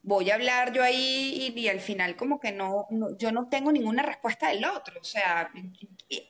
voy 0.01 0.31
a 0.31 0.35
hablar 0.35 0.73
yo 0.73 0.83
ahí 0.83 1.53
y, 1.55 1.67
al 1.67 1.79
final 1.79 2.15
como 2.15 2.39
que 2.39 2.51
no, 2.51 2.87
yo 3.17 3.31
no 3.31 3.47
tengo 3.49 3.71
ninguna 3.71 4.03
respuesta 4.03 4.49
del 4.49 4.65
otro, 4.65 4.99
o 4.99 5.03
sea, 5.03 5.51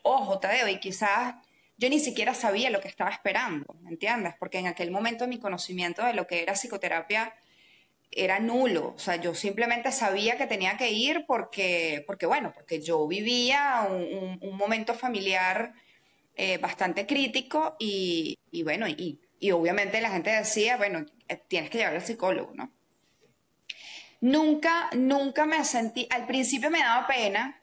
ojo, 0.04 0.40
Tadeo, 0.40 0.68
y 0.68 0.80
quizás 0.80 1.36
yo 1.82 1.90
ni 1.90 2.00
siquiera 2.00 2.36
sabía 2.36 2.70
lo 2.70 2.80
que 2.80 2.88
estaba 2.88 3.10
esperando, 3.10 3.66
¿me 3.82 3.90
entiendes? 3.90 4.36
Porque 4.38 4.60
en 4.60 4.68
aquel 4.68 4.92
momento 4.92 5.28
mi 5.28 5.40
conocimiento 5.40 6.06
de 6.06 6.14
lo 6.14 6.28
que 6.28 6.44
era 6.44 6.54
psicoterapia 6.54 7.34
era 8.12 8.40
nulo, 8.40 8.94
o 8.96 9.00
sea, 9.00 9.16
yo 9.16 9.34
simplemente 9.34 9.92
sabía 9.92 10.38
que 10.38 10.46
tenía 10.46 10.78
que 10.78 10.92
ir 10.92 11.26
porque, 11.26 12.04
porque 12.06 12.28
bueno, 12.28 12.54
porque 12.54 12.82
yo 12.82 13.08
vivía 13.08 13.88
un, 13.90 14.56
momento 14.58 14.94
familiar 14.94 15.74
eh, 16.36 16.60
bastante 16.60 17.08
crítico 17.08 17.76
y, 17.80 18.38
bueno, 18.64 18.88
y 18.88 19.20
Y 19.40 19.50
obviamente 19.50 20.02
la 20.02 20.12
gente 20.12 20.30
decía, 20.30 20.78
bueno, 20.78 21.04
eh, 21.28 21.42
tienes 21.48 21.72
que 21.72 21.80
llevar 21.80 21.96
al 21.96 22.06
psicólogo, 22.06 22.54
¿no? 22.54 22.72
Nunca, 24.20 24.92
nunca 24.96 25.48
me 25.48 25.66
sentí, 25.66 26.08
al 26.12 26.28
principio 26.28 26.70
me 26.70 26.78
daba 26.78 27.08
pena, 27.08 27.61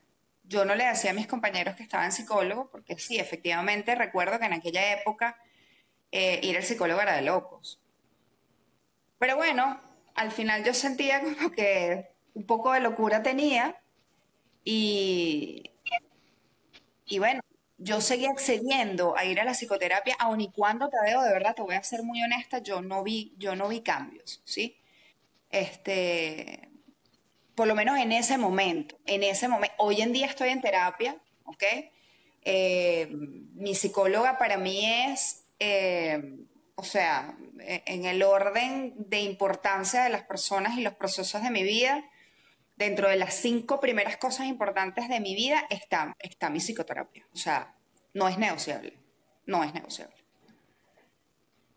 yo 0.49 0.65
no 0.65 0.75
le 0.75 0.87
decía 0.87 1.11
a 1.13 1.15
mis 1.15 1.27
compañeros 1.29 1.77
que 1.77 1.85
estaban 1.85 2.13
psicólogo, 2.13 2.71
porque 2.71 2.99
sí, 2.99 3.19
efectivamente 3.19 3.95
recuerdo 3.95 4.39
que 4.41 4.47
en 4.47 4.55
aquella 4.55 4.93
época 5.01 5.37
eh, 6.13 6.41
ir 6.43 6.57
al 6.57 6.65
psicólogo 6.65 7.01
era 7.03 7.17
de 7.17 7.23
locos. 7.23 7.81
Pero 9.19 9.37
bueno, 9.37 9.81
al 10.15 10.31
final 10.33 10.65
yo 10.65 10.75
sentía 10.75 11.21
como 11.23 11.51
que 11.51 12.09
un 12.35 12.47
poco 12.47 12.73
de 12.73 12.81
locura 12.81 13.23
tenía 13.23 13.77
y, 14.65 15.65
y 17.07 17.19
bueno, 17.19 17.41
yo 17.79 18.01
seguía 18.01 18.31
accediendo 18.31 19.17
a 19.17 19.25
ir 19.25 19.41
a 19.41 19.45
la 19.45 19.53
psicoterapia, 19.55 20.17
aun 20.19 20.41
y 20.41 20.51
cuando 20.53 20.89
te 20.89 20.97
veo, 21.05 21.23
de 21.23 21.33
verdad, 21.33 21.55
te 21.55 21.63
voy 21.63 21.75
a 21.77 21.83
ser 21.83 22.03
muy 22.03 22.23
honesta, 22.23 22.59
yo 22.59 22.83
no 22.83 23.03
vi, 23.03 23.35
yo 23.39 23.55
no 23.57 23.69
vi 23.69 23.81
cambios, 23.83 24.43
¿sí? 24.45 24.77
Este, 25.51 26.68
por 27.59 27.67
lo 27.67 27.75
menos 27.75 27.99
en 27.99 28.13
ese 28.13 28.39
momento, 28.39 28.97
en 29.05 29.25
ese 29.25 29.49
momento, 29.49 29.75
hoy 29.79 30.01
en 30.01 30.13
día 30.13 30.27
estoy 30.27 30.51
en 30.51 30.61
terapia, 30.61 31.17
¿ok? 31.43 31.65
Eh, 32.43 33.09
mi 33.11 33.75
psicóloga 33.75 34.39
para 34.39 34.57
mí 34.59 34.87
es, 34.87 35.43
eh, 35.59 36.37
o 36.77 36.85
sea, 36.85 37.35
e, 37.59 37.83
en 37.87 38.05
el 38.05 38.23
orden 38.23 38.95
de 38.97 39.23
importancia 39.23 40.05
de 40.05 40.11
las 40.11 40.23
personas 40.23 40.79
y 40.79 40.83
los 40.83 40.95
procesos 40.95 41.43
de 41.43 41.51
mi 41.51 41.65
vida, 41.65 42.09
dentro 42.77 43.09
de 43.09 43.17
las 43.17 43.35
cinco 43.35 43.81
primeras 43.81 44.19
cosas 44.19 44.47
importantes 44.47 45.09
de 45.09 45.19
mi 45.19 45.35
vida 45.35 45.67
está, 45.69 46.17
está 46.21 46.51
mi 46.51 46.61
psicoterapia. 46.61 47.27
O 47.35 47.37
sea, 47.37 47.75
no 48.15 48.29
es 48.29 48.39
negociable. 48.39 48.97
No 49.47 49.65
es 49.65 49.75
negociable. 49.75 50.15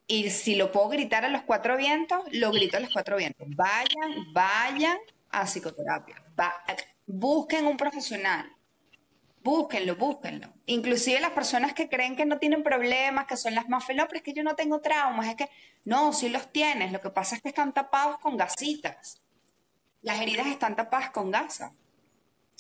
Y 0.05 0.29
si 0.29 0.53
lo 0.53 0.71
puedo 0.71 0.89
gritar 0.89 1.25
a 1.25 1.29
los 1.29 1.41
cuatro 1.41 1.75
vientos, 1.75 2.19
lo 2.33 2.51
grito 2.51 2.77
a 2.77 2.81
los 2.81 2.93
cuatro 2.93 3.17
vientos. 3.17 3.47
Vayan, 3.55 4.31
vayan 4.31 4.99
a 5.31 5.45
psicoterapia. 5.45 6.23
busquen 7.05 7.67
un 7.67 7.77
profesional. 7.77 8.55
Búsquenlo, 9.43 9.95
búsquenlo. 9.95 10.53
Inclusive 10.67 11.19
las 11.19 11.31
personas 11.31 11.73
que 11.73 11.89
creen 11.89 12.15
que 12.15 12.25
no 12.25 12.37
tienen 12.37 12.61
problemas, 12.61 13.25
que 13.25 13.37
son 13.37 13.55
las 13.55 13.67
más 13.69 13.83
felices, 13.83 14.07
pero 14.07 14.17
es 14.19 14.23
que 14.23 14.33
yo 14.33 14.43
no 14.43 14.55
tengo 14.55 14.81
traumas, 14.81 15.27
es 15.27 15.35
que 15.35 15.49
no, 15.83 16.13
sí 16.13 16.29
los 16.29 16.51
tienes. 16.51 16.91
Lo 16.91 17.01
que 17.01 17.09
pasa 17.09 17.35
es 17.35 17.41
que 17.41 17.49
están 17.49 17.73
tapados 17.73 18.19
con 18.19 18.37
gasitas. 18.37 19.19
Las 20.03 20.21
heridas 20.21 20.47
están 20.47 20.75
tapadas 20.75 21.09
con 21.09 21.31
gasa. 21.31 21.73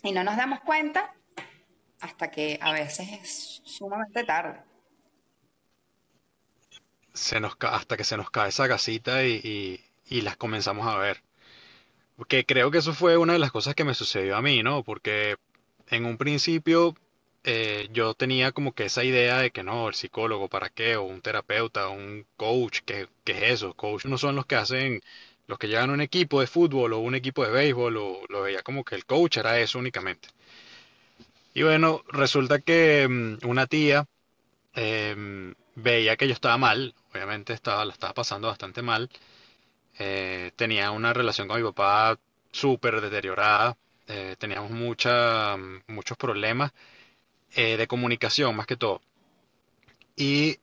Y 0.01 0.11
no 0.11 0.23
nos 0.23 0.37
damos 0.37 0.61
cuenta 0.61 1.13
hasta 1.99 2.31
que 2.31 2.57
a 2.61 2.71
veces 2.71 3.09
es 3.11 3.61
sumamente 3.63 4.23
tarde. 4.23 4.59
Se 7.13 7.39
nos 7.39 7.55
hasta 7.59 7.95
que 7.95 8.03
se 8.03 8.17
nos 8.17 8.31
cae 8.31 8.49
esa 8.49 8.65
gasita 8.65 9.23
y, 9.23 9.83
y 10.05 10.21
las 10.21 10.35
comenzamos 10.35 10.87
a 10.87 10.97
ver. 10.97 11.21
Porque 12.17 12.45
creo 12.45 12.71
que 12.71 12.79
eso 12.79 12.93
fue 12.93 13.17
una 13.17 13.33
de 13.33 13.39
las 13.39 13.51
cosas 13.51 13.75
que 13.75 13.83
me 13.83 13.93
sucedió 13.93 14.35
a 14.37 14.41
mí, 14.41 14.63
¿no? 14.63 14.83
Porque 14.83 15.37
en 15.89 16.05
un 16.05 16.17
principio 16.17 16.95
eh, 17.43 17.89
yo 17.91 18.13
tenía 18.13 18.51
como 18.51 18.73
que 18.73 18.85
esa 18.85 19.03
idea 19.03 19.39
de 19.39 19.51
que 19.51 19.63
no, 19.63 19.87
el 19.87 19.95
psicólogo, 19.95 20.47
¿para 20.47 20.69
qué? 20.69 20.95
O 20.95 21.03
un 21.03 21.21
terapeuta, 21.21 21.89
un 21.89 22.25
coach, 22.37 22.81
¿qué, 22.85 23.07
es 23.25 23.43
eso? 23.43 23.73
Coach 23.73 24.05
no 24.05 24.17
son 24.17 24.35
los 24.35 24.45
que 24.45 24.55
hacen 24.55 25.01
los 25.47 25.57
que 25.59 25.67
llegan 25.67 25.89
a 25.89 25.93
un 25.93 26.01
equipo 26.01 26.39
de 26.41 26.47
fútbol 26.47 26.93
o 26.93 26.99
un 26.99 27.15
equipo 27.15 27.43
de 27.43 27.51
béisbol, 27.51 27.97
o 27.97 28.21
lo 28.29 28.41
veía 28.43 28.61
como 28.63 28.83
que 28.85 28.95
el 28.95 29.05
coach 29.05 29.37
era 29.37 29.59
eso 29.59 29.79
únicamente. 29.79 30.29
Y 31.53 31.63
bueno, 31.63 32.03
resulta 32.07 32.59
que 32.59 33.07
mm, 33.09 33.47
una 33.47 33.67
tía 33.67 34.05
em, 34.75 35.53
veía 35.75 36.17
que 36.17 36.27
yo 36.27 36.33
estaba 36.33 36.57
mal, 36.57 36.93
obviamente 37.13 37.53
estaba, 37.53 37.85
la 37.85 37.93
estaba 37.93 38.13
pasando 38.13 38.47
bastante 38.47 38.81
mal. 38.81 39.09
Eh, 40.03 40.51
tenía 40.55 40.89
una 40.89 41.13
relación 41.13 41.47
con 41.47 41.57
mi 41.61 41.63
papá 41.63 42.17
súper 42.51 43.01
deteriorada, 43.01 43.77
eh, 44.07 44.35
teníamos 44.39 44.71
mucha, 44.71 45.55
muchos 45.87 46.17
problemas 46.17 46.71
eh, 47.53 47.77
de 47.77 47.87
comunicación 47.87 48.55
más 48.55 48.65
que 48.65 48.77
todo. 48.77 49.01
Y 50.15 50.57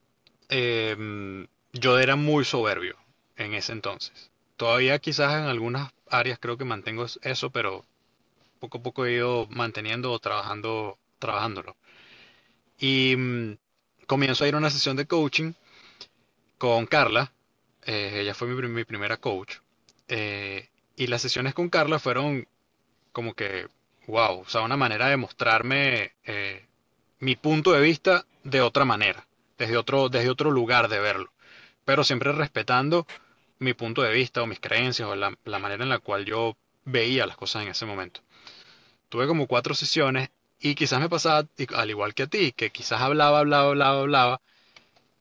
em, 0.49 1.47
yo 1.73 1.99
era 2.01 2.17
muy 2.17 2.45
soberbio 2.45 2.97
en 3.37 3.55
ese 3.55 3.73
entonces. 3.73 4.31
Todavía 4.57 4.99
quizás 4.99 5.35
en 5.35 5.45
algunas 5.49 5.93
áreas 6.11 6.41
creo 6.41 6.59
que 6.59 6.65
mantengo 6.65 7.07
eso, 7.23 7.51
pero 7.51 7.85
poco 8.59 8.79
a 8.79 8.83
poco 8.83 9.07
he 9.07 9.13
ido 9.13 9.47
manteniendo 9.51 10.11
o 10.11 10.19
trabajando, 10.19 10.99
trabajándolo. 11.21 11.77
Y 12.81 13.15
mm, 13.17 13.57
comienzo 14.09 14.45
a 14.45 14.49
ir 14.49 14.55
a 14.57 14.59
una 14.59 14.71
sesión 14.71 14.97
de 14.97 15.07
coaching 15.07 15.53
con 16.59 16.87
Carla. 16.87 17.33
Eh, 17.89 18.21
ella 18.21 18.35
fue 18.35 18.49
mi, 18.49 18.85
primera 18.85 19.17
coach. 19.17 19.57
Eh, 20.09 20.69
y 20.95 21.07
las 21.07 21.23
sesiones 21.23 21.55
con 21.55 21.71
Carla 21.71 21.99
fueron 21.99 22.47
como 23.13 23.33
que, 23.33 23.67
wow, 24.07 24.41
o 24.41 24.49
sea, 24.49 24.61
una 24.61 24.77
manera 24.77 25.09
de 25.09 25.17
mostrarme 25.17 26.13
eh, 26.25 26.67
mi 27.21 27.35
punto 27.35 27.73
de 27.73 27.81
vista 27.81 28.27
de 28.45 28.61
otra 28.61 28.85
manera, 28.85 29.27
desde 29.57 29.79
otro, 29.79 30.11
desde 30.11 30.29
otro 30.29 30.51
lugar 30.51 30.89
de 30.89 31.01
verlo, 31.01 31.33
pero 31.87 32.05
siempre 32.05 32.33
respetando 32.33 33.07
mi 33.59 33.73
punto 33.73 34.03
de 34.03 34.13
vista 34.13 34.43
o 34.43 34.47
mis 34.47 34.61
creencias 34.61 35.09
o 35.09 35.17
la, 35.17 35.59
manera 35.59 35.83
en 35.83 35.89
la 35.89 35.99
cual 35.99 36.27
yo 36.27 36.59
veía 36.85 37.27
las 37.27 37.39
cosas 37.39 37.63
en 37.63 37.69
ese 37.69 37.87
momento. 37.87 38.21
Tuve 39.09 39.27
como 39.27 39.47
cuatro 39.47 39.75
sesiones 39.75 40.29
y 40.61 40.75
quizás 40.75 41.01
me 41.01 41.09
pasaba, 41.09 41.49
al 41.75 41.91
igual 41.91 42.13
que 42.15 42.25
a 42.25 42.27
ti, 42.27 42.53
que 42.53 42.69
quizás 42.69 43.01
hablaba, 43.01 43.39
hablaba, 43.39 43.71
hablaba, 43.71 44.01
hablaba, 44.01 44.41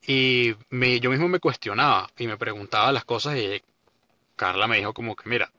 y 0.08 0.56
me, 0.70 1.00
yo 1.00 1.12
mismo 1.12 1.28
me 1.28 1.40
cuestionaba 1.40 2.10
y 2.18 2.28
me 2.28 2.38
preguntaba 2.38 2.92
las 2.92 3.06
cosas 3.06 3.38
y 3.38 3.62
Carla 4.36 4.68
me 4.68 4.78
dijo 4.78 4.94
como 4.94 5.16
que, 5.16 5.30
mira, 5.30 5.52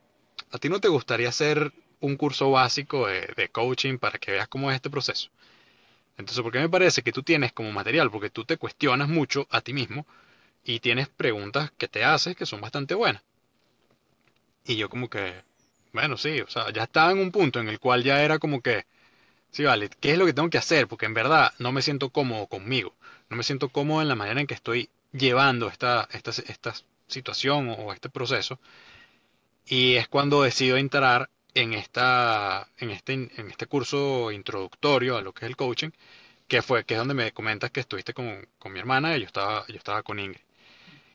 ¿a 0.51 0.57
ti 0.57 0.69
no 0.69 0.81
te 0.81 0.89
gustaría 0.89 1.29
hacer 1.29 1.73
un 2.01 2.17
curso 2.17 2.51
básico 2.51 3.07
de, 3.07 3.33
de 3.37 3.49
coaching 3.49 3.97
para 3.99 4.19
que 4.19 4.31
veas 4.31 4.47
cómo 4.47 4.71
es 4.71 4.75
este 4.75 4.89
proceso? 4.89 5.29
Entonces, 6.17 6.43
¿por 6.43 6.51
qué 6.51 6.59
me 6.59 6.69
parece 6.69 7.03
que 7.03 7.11
tú 7.13 7.23
tienes 7.23 7.53
como 7.53 7.71
material? 7.71 8.11
Porque 8.11 8.29
tú 8.29 8.45
te 8.45 8.57
cuestionas 8.57 9.09
mucho 9.09 9.47
a 9.51 9.61
ti 9.61 9.73
mismo 9.73 10.05
y 10.65 10.79
tienes 10.79 11.09
preguntas 11.09 11.71
que 11.77 11.87
te 11.87 12.03
haces 12.03 12.35
que 12.35 12.45
son 12.45 12.61
bastante 12.61 12.95
buenas. 12.95 13.23
Y 14.65 14.77
yo 14.77 14.89
como 14.89 15.09
que, 15.09 15.43
bueno, 15.93 16.17
sí, 16.17 16.41
o 16.41 16.47
sea, 16.49 16.71
ya 16.71 16.83
estaba 16.83 17.11
en 17.11 17.19
un 17.19 17.31
punto 17.31 17.59
en 17.59 17.69
el 17.69 17.79
cual 17.79 18.03
ya 18.03 18.23
era 18.23 18.39
como 18.39 18.61
que, 18.61 18.85
sí, 19.51 19.63
vale, 19.63 19.89
¿qué 20.01 20.13
es 20.13 20.17
lo 20.17 20.25
que 20.25 20.33
tengo 20.33 20.49
que 20.49 20.59
hacer? 20.59 20.87
Porque 20.87 21.05
en 21.07 21.13
verdad 21.13 21.53
no 21.59 21.71
me 21.71 21.81
siento 21.81 22.09
cómodo 22.11 22.47
conmigo, 22.47 22.95
no 23.29 23.37
me 23.37 23.43
siento 23.43 23.69
cómodo 23.69 24.01
en 24.01 24.07
la 24.07 24.15
manera 24.15 24.41
en 24.41 24.47
que 24.47 24.53
estoy 24.55 24.89
llevando 25.11 25.67
esta, 25.69 26.07
esta, 26.11 26.31
esta 26.31 26.73
situación 27.07 27.69
o 27.77 27.93
este 27.93 28.09
proceso. 28.09 28.59
Y 29.65 29.95
es 29.95 30.07
cuando 30.07 30.41
decido 30.43 30.77
entrar 30.77 31.29
en, 31.53 31.73
esta, 31.73 32.67
en, 32.77 32.91
este, 32.91 33.13
en 33.13 33.49
este 33.49 33.67
curso 33.67 34.31
introductorio 34.31 35.17
a 35.17 35.21
lo 35.21 35.33
que 35.33 35.45
es 35.45 35.49
el 35.49 35.57
coaching, 35.57 35.91
que 36.47 36.61
fue 36.61 36.85
que 36.85 36.95
es 36.95 36.99
donde 36.99 37.13
me 37.13 37.31
comentas 37.33 37.71
que 37.71 37.79
estuviste 37.81 38.13
con, 38.13 38.47
con 38.59 38.73
mi 38.73 38.79
hermana 38.79 39.15
y 39.17 39.21
yo 39.21 39.27
estaba, 39.27 39.65
yo 39.67 39.75
estaba 39.77 40.03
con 40.03 40.19
Ingrid. 40.19 40.41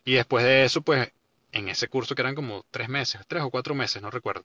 Y 0.04 0.14
después 0.14 0.44
de 0.44 0.64
eso, 0.64 0.82
pues 0.82 1.12
en 1.52 1.68
ese 1.68 1.88
curso 1.88 2.14
que 2.14 2.22
eran 2.22 2.34
como 2.34 2.64
tres 2.70 2.88
meses, 2.88 3.22
tres 3.28 3.42
o 3.42 3.50
cuatro 3.50 3.74
meses, 3.74 4.02
no 4.02 4.10
recuerdo. 4.10 4.44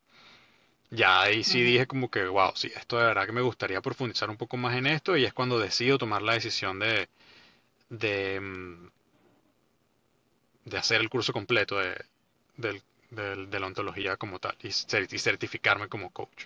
Ya 0.92 1.22
ahí 1.22 1.44
sí 1.44 1.62
dije 1.62 1.88
como 1.88 2.10
que, 2.10 2.26
wow, 2.26 2.52
sí, 2.56 2.72
esto 2.76 2.98
de 2.98 3.06
verdad 3.06 3.26
que 3.26 3.32
me 3.32 3.42
gustaría 3.42 3.82
profundizar 3.82 4.30
un 4.30 4.38
poco 4.38 4.58
más 4.58 4.76
en 4.76 4.88
esto 4.88 5.18
y 5.18 5.26
es 5.26 5.34
cuando 5.34 5.60
decido 5.60 5.98
tomar 5.98 6.22
la 6.24 6.34
decisión 6.34 6.80
de, 6.80 7.10
de, 7.90 8.40
mm, 8.40 8.90
de 10.66 10.78
hacer 10.78 11.02
el 11.02 11.10
curso 11.10 11.34
completo 11.34 11.78
de, 11.78 11.96
de 13.10 13.60
la 13.60 13.68
ontología 13.68 14.18
como 14.18 14.40
tal 14.40 14.56
y, 14.62 14.72
certificarme 14.72 15.88
como 15.88 16.12
coach. 16.12 16.46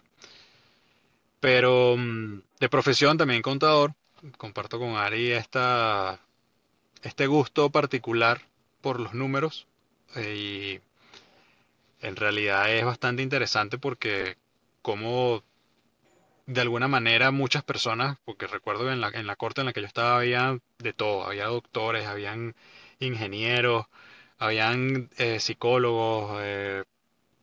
Pero 1.40 1.96
mm, 1.98 2.42
de 2.60 2.70
profesión 2.70 3.18
también 3.18 3.42
contador, 3.42 3.94
comparto 4.38 4.80
con 4.80 4.96
Ari 4.96 5.32
esta, 5.32 6.20
este 7.02 7.28
gusto 7.28 7.70
particular 7.70 8.42
por 8.82 9.00
los 9.00 9.14
números 9.14 9.68
y 10.16 10.80
en 12.02 12.16
realidad 12.16 12.74
es 12.74 12.86
bastante 12.86 13.24
interesante 13.24 13.78
porque 13.78 14.38
como 14.82 15.44
de 16.46 16.62
alguna 16.62 16.88
manera 16.88 17.32
muchas 17.32 17.64
personas, 17.64 18.18
porque 18.26 18.48
recuerdo 18.48 18.92
en 18.92 19.02
la, 19.02 19.10
en 19.10 19.28
la 19.28 19.36
corte 19.36 19.62
en 19.62 19.68
la 19.68 19.74
que 19.74 19.82
yo 19.82 19.88
estaba 19.88 20.18
había 20.18 20.58
de 20.80 20.94
todo, 20.94 21.26
había 21.26 21.46
doctores, 21.46 22.06
habían 22.08 22.56
ingenieros, 23.00 23.86
habían 24.38 25.10
eh, 25.18 25.40
psicólogos, 25.40 26.40
eh, 26.44 26.84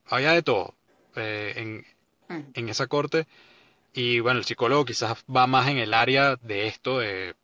había 0.06 0.32
de 0.32 0.42
todo 0.42 0.74
eh, 1.16 1.54
en, 1.56 1.86
mm. 2.28 2.50
en, 2.54 2.68
esa 2.68 2.86
corte. 2.88 3.26
Y 3.94 4.20
bueno, 4.20 4.38
el 4.38 4.44
psicólogo 4.44 4.84
quizás 4.84 5.24
va 5.34 5.46
más 5.46 5.68
en 5.68 5.78
el 5.78 5.94
área 5.94 6.36
de 6.36 6.66
esto, 6.68 7.00
de 7.00 7.34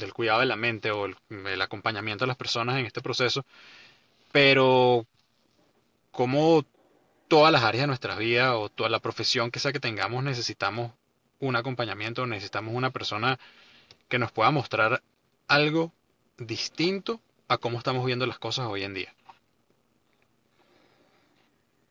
del 0.00 0.12
cuidado 0.12 0.40
de 0.40 0.46
la 0.46 0.56
mente 0.56 0.90
o 0.90 1.06
el, 1.06 1.62
acompañamiento 1.62 2.24
de 2.24 2.28
las 2.28 2.36
personas 2.36 2.78
en 2.78 2.86
este 2.86 3.02
proceso, 3.02 3.44
pero 4.32 5.06
como 6.10 6.64
todas 7.30 7.52
las 7.52 7.62
áreas 7.62 7.84
de 7.84 7.86
nuestra 7.86 8.16
vida 8.16 8.58
o 8.58 8.68
toda 8.68 8.90
la 8.90 8.98
profesión 8.98 9.52
que 9.52 9.60
sea 9.60 9.72
que 9.72 9.78
tengamos 9.78 10.24
necesitamos 10.24 10.90
un 11.38 11.54
acompañamiento, 11.54 12.26
necesitamos 12.26 12.74
una 12.74 12.90
persona 12.90 13.38
que 14.08 14.18
nos 14.18 14.32
pueda 14.32 14.50
mostrar 14.50 15.00
algo 15.46 15.92
distinto 16.38 17.20
a 17.46 17.56
cómo 17.56 17.78
estamos 17.78 18.04
viendo 18.04 18.26
las 18.26 18.40
cosas 18.40 18.66
hoy 18.66 18.82
en 18.82 18.94
día. 18.94 19.14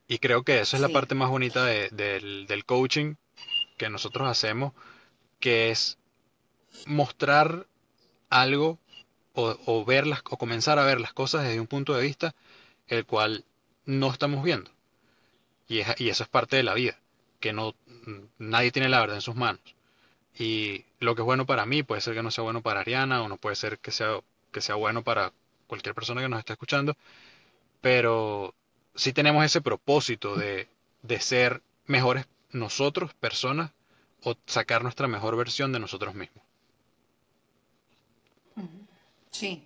Y 0.10 0.20
creo 0.20 0.44
que 0.44 0.60
eso 0.60 0.76
es 0.76 0.82
la 0.82 0.90
parte 0.90 1.16
más 1.16 1.30
bonita 1.30 1.64
del, 1.66 2.46
del 2.46 2.66
coaching 2.66 3.16
que 3.78 3.90
nosotros 3.90 4.28
hacemos, 4.28 4.74
que 5.40 5.72
es 5.72 5.98
mostrar 6.86 7.66
algo 8.30 8.78
o, 9.34 9.58
o, 9.66 9.86
verlas 9.86 10.20
o 10.30 10.38
comenzar 10.38 10.80
a 10.80 10.84
ver 10.84 11.00
las 11.00 11.14
cosas 11.14 11.44
desde 11.44 11.62
un 11.62 11.68
punto 11.68 11.94
de 11.94 12.04
vista 12.04 12.36
el 12.88 13.06
cual 13.06 13.46
no 13.86 14.12
estamos 14.12 14.44
viendo. 14.44 14.70
Y, 15.70 15.80
eso 16.10 16.24
es 16.24 16.30
parte 16.30 16.58
de 16.58 16.64
la 16.64 16.74
vida, 16.74 16.98
que 17.40 17.54
no 17.54 17.76
nadie 18.40 18.72
tiene 18.72 18.90
la 18.90 19.00
verdad 19.00 19.18
en 19.18 19.22
sus 19.22 19.36
manos. 19.36 19.62
Y 20.38 20.86
lo 21.00 21.16
que 21.16 21.22
es 21.22 21.26
bueno 21.26 21.46
para 21.46 21.66
mí 21.66 21.84
puede 21.84 22.02
ser 22.02 22.16
que 22.16 22.24
no 22.24 22.32
sea 22.32 22.44
bueno 22.44 22.62
para 22.62 22.82
Ariana 22.82 23.22
o 23.22 23.30
no 23.30 23.38
puede 23.38 23.56
ser 23.56 23.78
que 23.80 23.92
sea, 23.92 24.20
que 24.52 24.62
sea 24.62 24.76
bueno 24.76 25.04
para 25.04 25.32
cualquier 25.68 25.94
persona 25.94 26.22
que 26.22 26.30
nos 26.30 26.40
esté 26.40 26.54
escuchando, 26.54 26.98
pero 27.82 28.56
sí 28.96 29.14
tenemos 29.14 29.46
ese 29.46 29.62
propósito 29.62 30.36
de, 30.36 30.68
de 31.04 31.20
ser 31.20 31.62
mejores 31.86 32.26
nosotros, 32.52 33.14
personas, 33.14 33.72
o 34.24 34.36
sacar 34.48 34.82
nuestra 34.82 35.08
mejor 35.08 35.38
versión 35.38 35.72
de 35.72 35.80
nosotros 35.80 36.16
mismos. 36.16 36.44
Sí. 39.32 39.64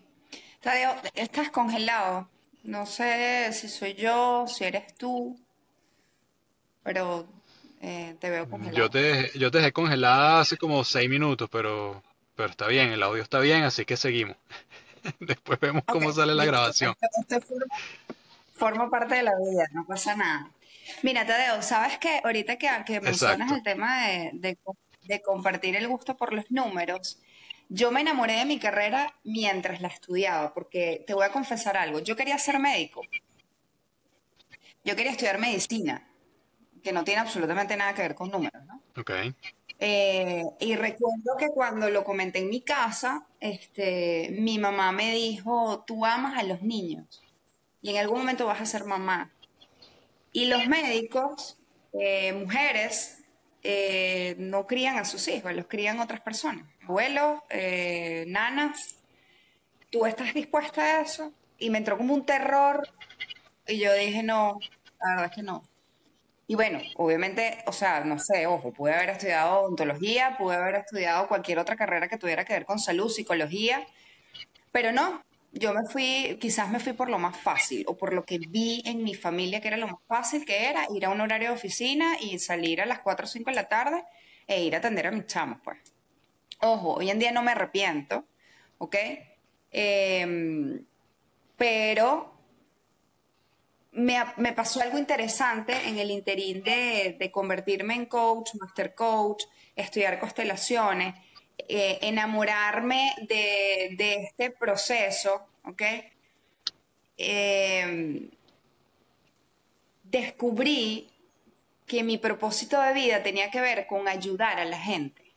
Tadeo, 0.59 0.95
estás 1.15 1.49
congelado. 1.49 2.27
No 2.63 2.85
sé 2.85 3.51
si 3.53 3.67
soy 3.67 3.93
yo, 3.95 4.45
si 4.47 4.63
eres 4.63 4.95
tú, 4.95 5.37
pero 6.83 7.27
eh, 7.81 8.15
te 8.19 8.29
veo 8.29 8.49
congelado. 8.49 8.77
Yo 8.77 8.89
te, 8.89 9.31
yo 9.37 9.51
te 9.51 9.57
dejé 9.59 9.71
congelada 9.71 10.41
hace 10.41 10.57
como 10.57 10.83
seis 10.83 11.09
minutos, 11.09 11.49
pero, 11.51 12.03
pero 12.35 12.49
está 12.49 12.67
bien, 12.67 12.91
el 12.91 13.03
audio 13.03 13.23
está 13.23 13.39
bien, 13.39 13.63
así 13.63 13.85
que 13.85 13.97
seguimos. 13.97 14.37
Después 15.19 15.59
vemos 15.59 15.83
cómo 15.85 16.11
sale 16.11 16.35
la 16.35 16.45
grabación. 16.45 16.95
Esto, 17.29 17.39
forma, 18.53 18.89
parte 18.89 19.15
de 19.15 19.23
la 19.23 19.33
vida, 19.37 19.67
no 19.73 19.85
pasa 19.85 20.15
nada. 20.15 20.49
Mira, 21.01 21.25
Tadeo, 21.25 21.61
¿sabes 21.61 21.97
que 21.97 22.21
ahorita 22.23 22.57
que, 22.57 22.69
que 22.85 23.01
mencionas 23.01 23.51
el 23.51 23.63
tema 23.63 24.07
de, 24.07 24.57
de 25.03 25.21
compartir 25.21 25.75
el 25.75 25.87
gusto 25.87 26.15
por 26.15 26.33
los 26.33 26.49
números, 26.49 27.19
yo 27.69 27.91
me 27.91 28.01
enamoré 28.01 28.33
de 28.33 28.45
mi 28.45 28.59
carrera 28.59 29.13
mientras 29.23 29.81
la 29.81 29.87
estudiaba, 29.87 30.53
porque 30.53 31.03
te 31.07 31.13
voy 31.13 31.25
a 31.25 31.31
confesar 31.31 31.77
algo, 31.77 31.99
yo 31.99 32.15
quería 32.15 32.37
ser 32.37 32.59
médico. 32.59 33.01
Yo 34.83 34.95
quería 34.95 35.11
estudiar 35.11 35.39
medicina, 35.39 36.07
que 36.83 36.91
no 36.91 37.03
tiene 37.03 37.21
absolutamente 37.21 37.75
nada 37.77 37.93
que 37.93 38.01
ver 38.01 38.15
con 38.15 38.29
números, 38.29 38.63
¿no? 38.65 38.81
Ok. 38.99 39.11
Eh, 39.79 40.43
y 40.59 40.75
recuerdo 40.75 41.35
que 41.37 41.49
cuando 41.49 41.89
lo 41.89 42.03
comenté 42.03 42.39
en 42.39 42.49
mi 42.49 42.61
casa, 42.61 43.25
este, 43.39 44.29
mi 44.39 44.57
mamá 44.59 44.91
me 44.91 45.13
dijo, 45.13 45.83
tú 45.87 46.05
amas 46.05 46.37
a 46.37 46.43
los 46.43 46.61
niños 46.61 47.23
y 47.81 47.89
en 47.89 47.97
algún 47.97 48.19
momento 48.19 48.45
vas 48.45 48.61
a 48.61 48.65
ser 48.65 48.85
mamá. 48.85 49.31
Y 50.31 50.45
los 50.45 50.67
médicos, 50.67 51.57
eh, 51.93 52.33
mujeres, 52.33 53.23
eh, 53.63 54.35
no 54.37 54.67
crían 54.67 54.97
a 54.97 55.05
sus 55.05 55.27
hijos, 55.27 55.53
los 55.53 55.67
crían 55.67 55.99
otras 55.99 56.21
personas, 56.21 56.65
abuelos, 56.83 57.41
nanas. 58.27 58.95
¿Tú 59.89 60.05
estás 60.05 60.33
dispuesta 60.33 60.81
a 60.81 61.01
eso? 61.01 61.31
Y 61.57 61.69
me 61.69 61.77
entró 61.77 61.97
como 61.97 62.13
un 62.13 62.25
terror 62.25 62.87
y 63.67 63.79
yo 63.79 63.93
dije, 63.93 64.23
no, 64.23 64.59
la 64.99 65.09
verdad 65.09 65.25
es 65.25 65.35
que 65.35 65.43
no. 65.43 65.63
Y 66.53 66.55
bueno, 66.55 66.79
obviamente, 66.97 67.63
o 67.65 67.71
sea, 67.73 68.01
no 68.03 68.19
sé, 68.19 68.45
ojo, 68.45 68.71
pude 68.71 68.93
haber 68.93 69.09
estudiado 69.09 69.61
odontología, 69.61 70.37
pude 70.37 70.55
haber 70.55 70.75
estudiado 70.75 71.27
cualquier 71.27 71.57
otra 71.57 71.75
carrera 71.75 72.07
que 72.07 72.19
tuviera 72.19 72.45
que 72.45 72.53
ver 72.53 72.63
con 72.63 72.77
salud, 72.77 73.09
psicología, 73.09 73.87
pero 74.71 74.91
no, 74.91 75.23
yo 75.51 75.73
me 75.73 75.83
fui, 75.89 76.37
quizás 76.39 76.69
me 76.69 76.79
fui 76.79 76.93
por 76.93 77.09
lo 77.09 77.17
más 77.17 77.35
fácil 77.35 77.83
o 77.87 77.97
por 77.97 78.13
lo 78.13 78.23
que 78.23 78.37
vi 78.37 78.83
en 78.85 79.03
mi 79.03 79.15
familia 79.15 79.61
que 79.61 79.69
era 79.69 79.77
lo 79.77 79.87
más 79.87 79.99
fácil, 80.07 80.45
que 80.45 80.69
era 80.69 80.85
ir 80.93 81.05
a 81.05 81.09
un 81.09 81.21
horario 81.21 81.47
de 81.47 81.55
oficina 81.55 82.17
y 82.21 82.37
salir 82.37 82.81
a 82.81 82.85
las 82.85 82.99
4 82.99 83.25
o 83.25 83.27
5 83.27 83.49
de 83.49 83.55
la 83.55 83.67
tarde 83.67 84.03
e 84.45 84.63
ir 84.63 84.75
a 84.75 84.77
atender 84.77 85.07
a 85.07 85.11
mis 85.11 85.25
chamos, 85.25 85.57
pues. 85.63 85.79
Ojo, 86.59 86.93
hoy 86.93 87.09
en 87.09 87.17
día 87.17 87.31
no 87.31 87.41
me 87.41 87.49
arrepiento, 87.49 88.25
¿ok? 88.77 88.95
Em, 89.71 90.85
pero 91.57 92.32
me, 93.93 94.53
pasó 94.53 94.81
algo 94.81 94.97
interesante 94.97 95.73
en 95.87 95.97
el 95.99 96.11
interín 96.11 96.63
de, 96.63 97.29
convertirme 97.31 97.95
en 97.95 98.05
coach, 98.05 98.55
master 98.55 98.93
coach, 98.95 99.43
estudiar 99.75 100.19
constelaciones 100.19 101.15
eh, 101.57 101.99
enamorarme 102.01 103.13
de, 103.27 103.95
este 104.23 104.51
proceso, 104.51 105.47
¿ok? 105.63 105.81
Eh, 107.17 108.29
descubrí 110.03 111.09
que 111.85 112.03
mi 112.03 112.17
propósito 112.17 112.81
de 112.81 112.93
vida 112.93 113.23
tenía 113.23 113.51
que 113.51 113.61
ver 113.61 113.87
con 113.87 114.07
ayudar 114.07 114.59
a 114.59 114.65
la 114.65 114.79
gente, 114.79 115.35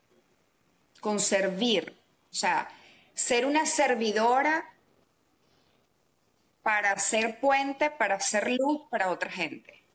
con 0.99 1.19
servir, 1.19 1.95
o 2.31 2.35
sea, 2.35 2.67
ser 3.13 3.45
una 3.45 3.65
servidora 3.65 4.65
para 6.67 6.99
ser 6.99 7.39
puente, 7.39 7.89
para 7.89 8.19
ser 8.19 8.51
luz 8.51 8.81
para 8.89 9.09
otra 9.09 9.31
gente. 9.31 9.85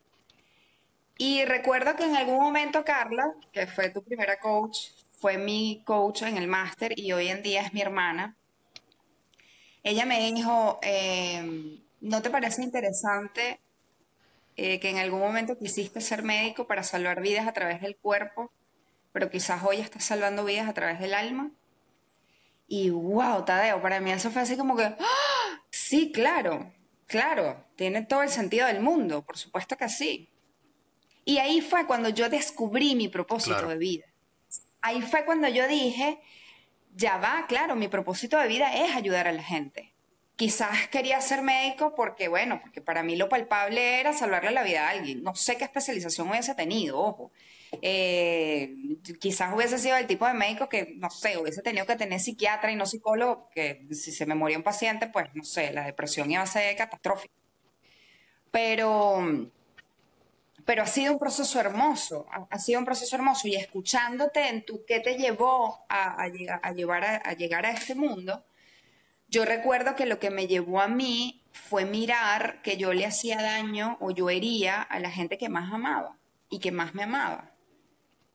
Y 1.19 1.45
recuerdo 1.45 1.95
que 1.95 2.03
en 2.03 2.15
algún 2.15 2.39
momento 2.39 2.83
Carla, 2.83 3.31
que 3.51 3.67
fue 3.67 3.91
tu 3.91 4.01
primera 4.01 4.39
coach, 4.39 4.87
fue 5.19 5.37
mi 5.37 5.83
coach 5.85 6.23
en 6.23 6.35
el 6.35 6.47
máster 6.47 6.99
y 6.99 7.11
hoy 7.11 7.27
en 7.27 7.43
día 7.43 7.61
es 7.61 7.75
mi 7.75 7.81
hermana. 7.81 8.35
Ella 9.83 10.07
me 10.07 10.19
dijo, 10.19 10.79
em, 10.81 11.79
¿no 12.01 12.23
te 12.23 12.31
parece 12.31 12.63
interesante 12.63 13.59
eh, 14.57 14.79
que 14.79 14.89
en 14.89 14.97
algún 14.97 15.19
momento 15.19 15.59
quisiste 15.59 16.01
ser 16.01 16.23
médico 16.23 16.65
para 16.65 16.81
salvar 16.81 17.21
vidas 17.21 17.47
a 17.47 17.53
través 17.53 17.81
del 17.81 17.97
cuerpo, 17.97 18.51
pero 19.11 19.29
quizás 19.29 19.63
hoy 19.63 19.79
estás 19.79 20.05
salvando 20.05 20.43
vidas 20.43 20.67
a 20.67 20.73
través 20.73 20.99
del 20.99 21.13
alma? 21.13 21.51
Y 22.67 22.89
wow, 22.89 23.45
Tadeo, 23.45 23.79
para 23.79 23.99
mí 23.99 24.11
eso 24.11 24.31
fue 24.31 24.41
así 24.41 24.57
como 24.57 24.75
que, 24.75 24.85
¡Ah! 24.85 25.62
Sí, 25.97 26.11
claro, 26.11 26.73
claro, 27.05 27.65
tiene 27.75 28.03
todo 28.03 28.23
el 28.23 28.29
sentido 28.29 28.67
del 28.67 28.81
mundo, 28.81 29.23
por 29.23 29.37
supuesto 29.37 29.77
que 29.77 29.89
sí. 29.89 30.29
Y 31.25 31.37
ahí 31.37 31.61
fue 31.61 31.85
cuando 31.85 32.09
yo 32.09 32.29
descubrí 32.29 32.95
mi 32.95 33.07
propósito 33.07 33.67
de 33.67 33.77
vida 33.77 34.05
ahí 34.83 35.01
fue 35.01 35.25
cuando 35.25 35.47
yo 35.47 35.67
dije, 35.67 36.19
ya 36.93 37.17
va, 37.17 37.45
claro, 37.47 37.75
mi 37.75 37.87
propósito 37.87 38.37
de 38.37 38.47
vida 38.47 38.75
es 38.75 38.95
ayudar 38.95 39.27
a 39.27 39.31
la 39.31 39.41
gente. 39.41 39.93
Quizás 40.35 40.87
quería 40.89 41.19
ser 41.21 41.41
médico 41.41 41.95
porque, 41.95 42.27
bueno, 42.27 42.59
porque 42.61 42.81
para 42.81 43.01
mí 43.01 43.15
lo 43.15 43.29
palpable 43.29 43.99
era 43.99 44.13
salvarle 44.13 44.51
la 44.51 44.63
vida 44.63 44.87
a 44.87 44.91
alguien. 44.91 45.23
No 45.23 45.35
sé 45.35 45.57
qué 45.57 45.63
especialización 45.63 46.29
hubiese 46.29 46.53
tenido, 46.53 46.99
ojo. 46.99 47.31
Eh, 47.81 48.75
quizás 49.19 49.53
hubiese 49.53 49.77
sido 49.79 49.97
el 49.97 50.07
tipo 50.07 50.27
de 50.27 50.33
médico 50.33 50.69
que, 50.69 50.93
no 50.97 51.09
sé, 51.09 51.37
hubiese 51.37 51.61
tenido 51.61 51.85
que 51.85 51.95
tener 51.95 52.19
psiquiatra 52.19 52.71
y 52.71 52.75
no 52.75 52.85
psicólogo, 52.85 53.49
que 53.53 53.87
si 53.91 54.11
se 54.11 54.25
me 54.25 54.35
moría 54.35 54.57
un 54.57 54.63
paciente, 54.63 55.07
pues, 55.07 55.27
no 55.33 55.43
sé, 55.43 55.73
la 55.73 55.85
depresión 55.85 56.31
iba 56.31 56.41
a 56.41 56.45
ser 56.47 56.75
catastrófica. 56.75 57.33
Pero 58.51 59.49
pero 60.65 60.83
ha 60.83 60.87
sido 60.87 61.11
un 61.13 61.19
proceso 61.19 61.59
hermoso, 61.59 62.25
ha, 62.49 62.59
sido 62.59 62.79
un 62.79 62.85
proceso 62.85 63.15
hermoso 63.15 63.47
y 63.47 63.55
escuchándote 63.55 64.47
en 64.47 64.65
tu 64.65 64.85
qué 64.85 64.99
te 64.99 65.15
llevó 65.15 65.85
a, 65.89 66.27
llevar 66.73 67.03
a, 67.03 67.33
llegar 67.33 67.65
a 67.65 67.71
este 67.71 67.95
mundo, 67.95 68.45
yo 69.27 69.45
recuerdo 69.45 69.95
que 69.95 70.05
lo 70.05 70.19
que 70.19 70.29
me 70.29 70.47
llevó 70.47 70.79
a 70.79 70.87
mí 70.87 71.41
fue 71.51 71.85
mirar 71.85 72.61
que 72.61 72.77
yo 72.77 72.93
le 72.93 73.05
hacía 73.05 73.41
daño 73.41 73.97
o 73.99 74.11
yo 74.11 74.29
hería 74.29 74.81
a 74.81 74.99
la 74.99 75.11
gente 75.11 75.37
que 75.37 75.49
más 75.49 75.73
amaba 75.73 76.17
y 76.49 76.59
que 76.59 76.71
más 76.71 76.93
me 76.93 77.03
amaba. 77.03 77.52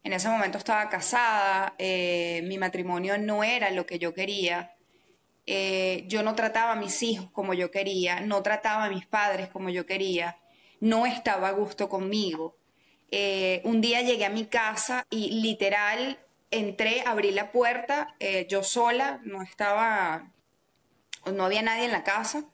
En 0.02 0.12
ese 0.12 0.28
momento 0.28 0.58
estaba 0.58 0.88
casada, 0.88 1.74
eh, 1.78 2.42
mi 2.44 2.58
matrimonio 2.58 3.18
no 3.18 3.44
era 3.44 3.70
lo 3.70 3.86
que 3.86 3.98
yo 3.98 4.14
quería, 4.14 4.74
eh, 5.46 6.04
yo 6.08 6.22
no 6.22 6.34
trataba 6.34 6.72
a 6.72 6.76
mis 6.76 7.02
hijos 7.02 7.30
como 7.32 7.54
yo 7.54 7.70
quería, 7.70 8.20
no 8.20 8.42
trataba 8.42 8.84
a 8.84 8.90
mis 8.90 9.06
padres 9.06 9.48
como 9.48 9.70
yo 9.70 9.86
quería 9.86 10.38
no 10.80 11.06
estaba 11.06 11.48
a 11.48 11.52
gusto 11.52 11.88
conmigo. 11.88 12.56
Eh, 13.10 13.62
un 13.64 13.80
día 13.80 14.02
llegué 14.02 14.24
a 14.24 14.30
mi 14.30 14.46
casa 14.46 15.06
y 15.10 15.40
literal 15.40 16.18
entré, 16.50 17.02
abrí 17.06 17.30
la 17.30 17.52
puerta, 17.52 18.14
eh, 18.20 18.46
yo 18.48 18.62
sola, 18.62 19.20
no 19.24 19.42
estaba, 19.42 20.32
no 21.32 21.44
había 21.44 21.62
nadie 21.62 21.84
en 21.84 21.92
la 21.92 22.04
casa 22.04 22.44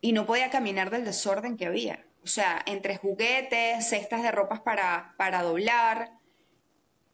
y 0.00 0.12
no 0.12 0.26
podía 0.26 0.50
caminar 0.50 0.90
del 0.90 1.04
desorden 1.04 1.56
que 1.56 1.66
había. 1.66 2.04
O 2.24 2.26
sea, 2.26 2.62
entre 2.66 2.96
juguetes, 2.96 3.88
cestas 3.88 4.22
de 4.22 4.30
ropas 4.30 4.60
para, 4.60 5.14
para 5.16 5.42
doblar. 5.42 6.12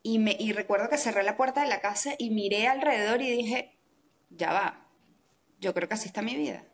Y, 0.09 0.19
me, 0.19 0.35
y 0.39 0.53
recuerdo 0.53 0.89
que 0.89 0.97
cerré 0.97 1.23
la 1.23 1.37
puerta 1.37 1.61
de 1.61 1.69
la 1.69 1.83
casa 1.83 2.15
y 2.17 2.31
miré 2.31 2.67
alrededor 2.67 3.21
y 3.21 3.31
dije, 3.31 3.77
ya 4.31 4.55
va, 4.55 4.87
yo 5.61 5.75
creo 5.75 5.87
que 5.87 5.97
así 5.97 6.09
está 6.09 6.23
mi 6.23 6.35
vida. 6.35 6.65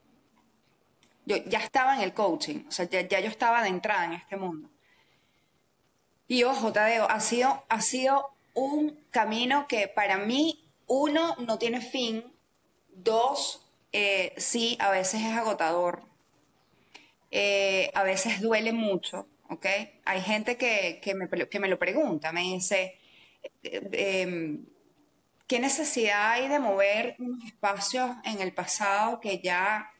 Yo 1.26 1.38
ya 1.38 1.58
estaba 1.58 1.96
en 1.96 2.02
el 2.02 2.14
coaching, 2.14 2.64
o 2.68 2.70
sea, 2.70 2.88
ya, 2.88 3.02
yo 3.02 3.28
estaba 3.28 3.64
de 3.64 3.70
entrada 3.70 4.04
en 4.04 4.12
este 4.12 4.36
mundo. 4.36 4.70
Y 6.28 6.44
ojo, 6.44 6.72
Tadeo, 6.72 7.10
ha 7.10 7.18
sido, 7.18 7.64
ha 7.68 7.80
sido 7.80 8.30
un 8.54 9.04
camino 9.10 9.66
que 9.66 9.88
para 9.88 10.16
mí, 10.16 10.70
uno, 10.86 11.34
no 11.38 11.58
tiene 11.58 11.80
fin, 11.80 12.32
dos, 12.90 13.66
eh, 13.90 14.32
sí, 14.36 14.76
a 14.78 14.92
veces 14.92 15.22
es 15.22 15.32
agotador, 15.32 16.04
eh, 17.32 17.90
a 17.94 18.04
veces 18.04 18.40
duele 18.40 18.72
mucho, 18.72 19.26
¿ok? 19.48 19.66
Hay 20.04 20.20
gente 20.20 20.56
que, 20.56 21.00
me, 21.16 21.48
que 21.48 21.58
me, 21.58 21.66
lo 21.66 21.80
pregunta, 21.80 22.30
me 22.30 22.42
dice, 22.42 23.00
em, 23.64 24.66
¿qué 25.46 25.58
necesidad 25.58 26.32
hay 26.32 26.48
de 26.48 26.58
mover 26.58 27.16
unos 27.18 27.44
espacios 27.44 28.10
en 28.24 28.40
el 28.40 28.52
pasado 28.52 29.20
que 29.20 29.40
ya, 29.40 29.90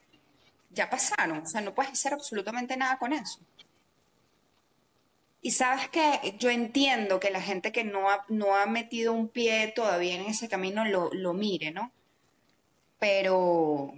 ya 0.71 0.91
pasaron? 0.91 1.39
O 1.39 1.47
sea, 1.47 1.61
no 1.61 1.75
puedes 1.75 1.93
hacer 1.93 2.13
absolutamente 2.13 2.77
nada 2.77 2.99
con 2.99 3.13
eso. 3.13 3.41
Y 5.45 5.51
sabes 5.51 5.89
que 5.91 6.37
yo 6.39 6.49
entiendo 6.49 7.21
que 7.21 7.31
la 7.31 7.43
gente 7.43 7.71
que 7.71 7.85
no 7.85 8.11
ha, 8.11 8.25
no 8.29 8.57
ha 8.57 8.65
metido 8.65 9.13
un 9.13 9.29
pie 9.29 9.73
todavía 9.77 10.15
en 10.15 10.23
ese 10.23 10.49
camino 10.49 10.87
lo, 10.87 11.11
lo 11.13 11.35
mire, 11.35 11.71
¿no? 11.71 11.93
Pero, 12.99 13.93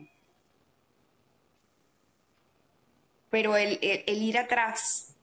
pero 3.30 3.56
el, 3.56 3.78
ir 4.08 4.38
atrás 4.38 5.14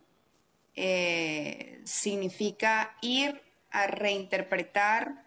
eh, 0.77 1.81
significa 1.83 2.95
ir 3.01 3.41
a 3.73 3.87
reinterpretar 3.87 5.25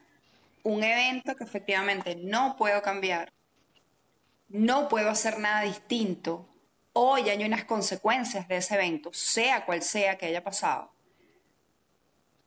un 0.63 0.83
evento 0.83 1.37
que 1.37 1.45
efectivamente 1.45 2.17
no 2.17 2.57
puedo 2.57 2.81
cambiar, 2.81 3.33
no 4.49 4.89
puedo 4.89 5.11
hacer 5.11 5.39
nada 5.39 5.63
distinto, 5.63 6.49
hoy 6.93 7.29
hay 7.29 7.45
unas 7.45 7.65
consecuencias 7.65 8.49
de 8.49 8.57
ese 8.57 8.75
evento, 8.75 9.13
sea 9.13 9.67
cual 9.67 9.83
sea 9.83 10.17
que 10.17 10.27
haya 10.27 10.43
pasado. 10.43 10.91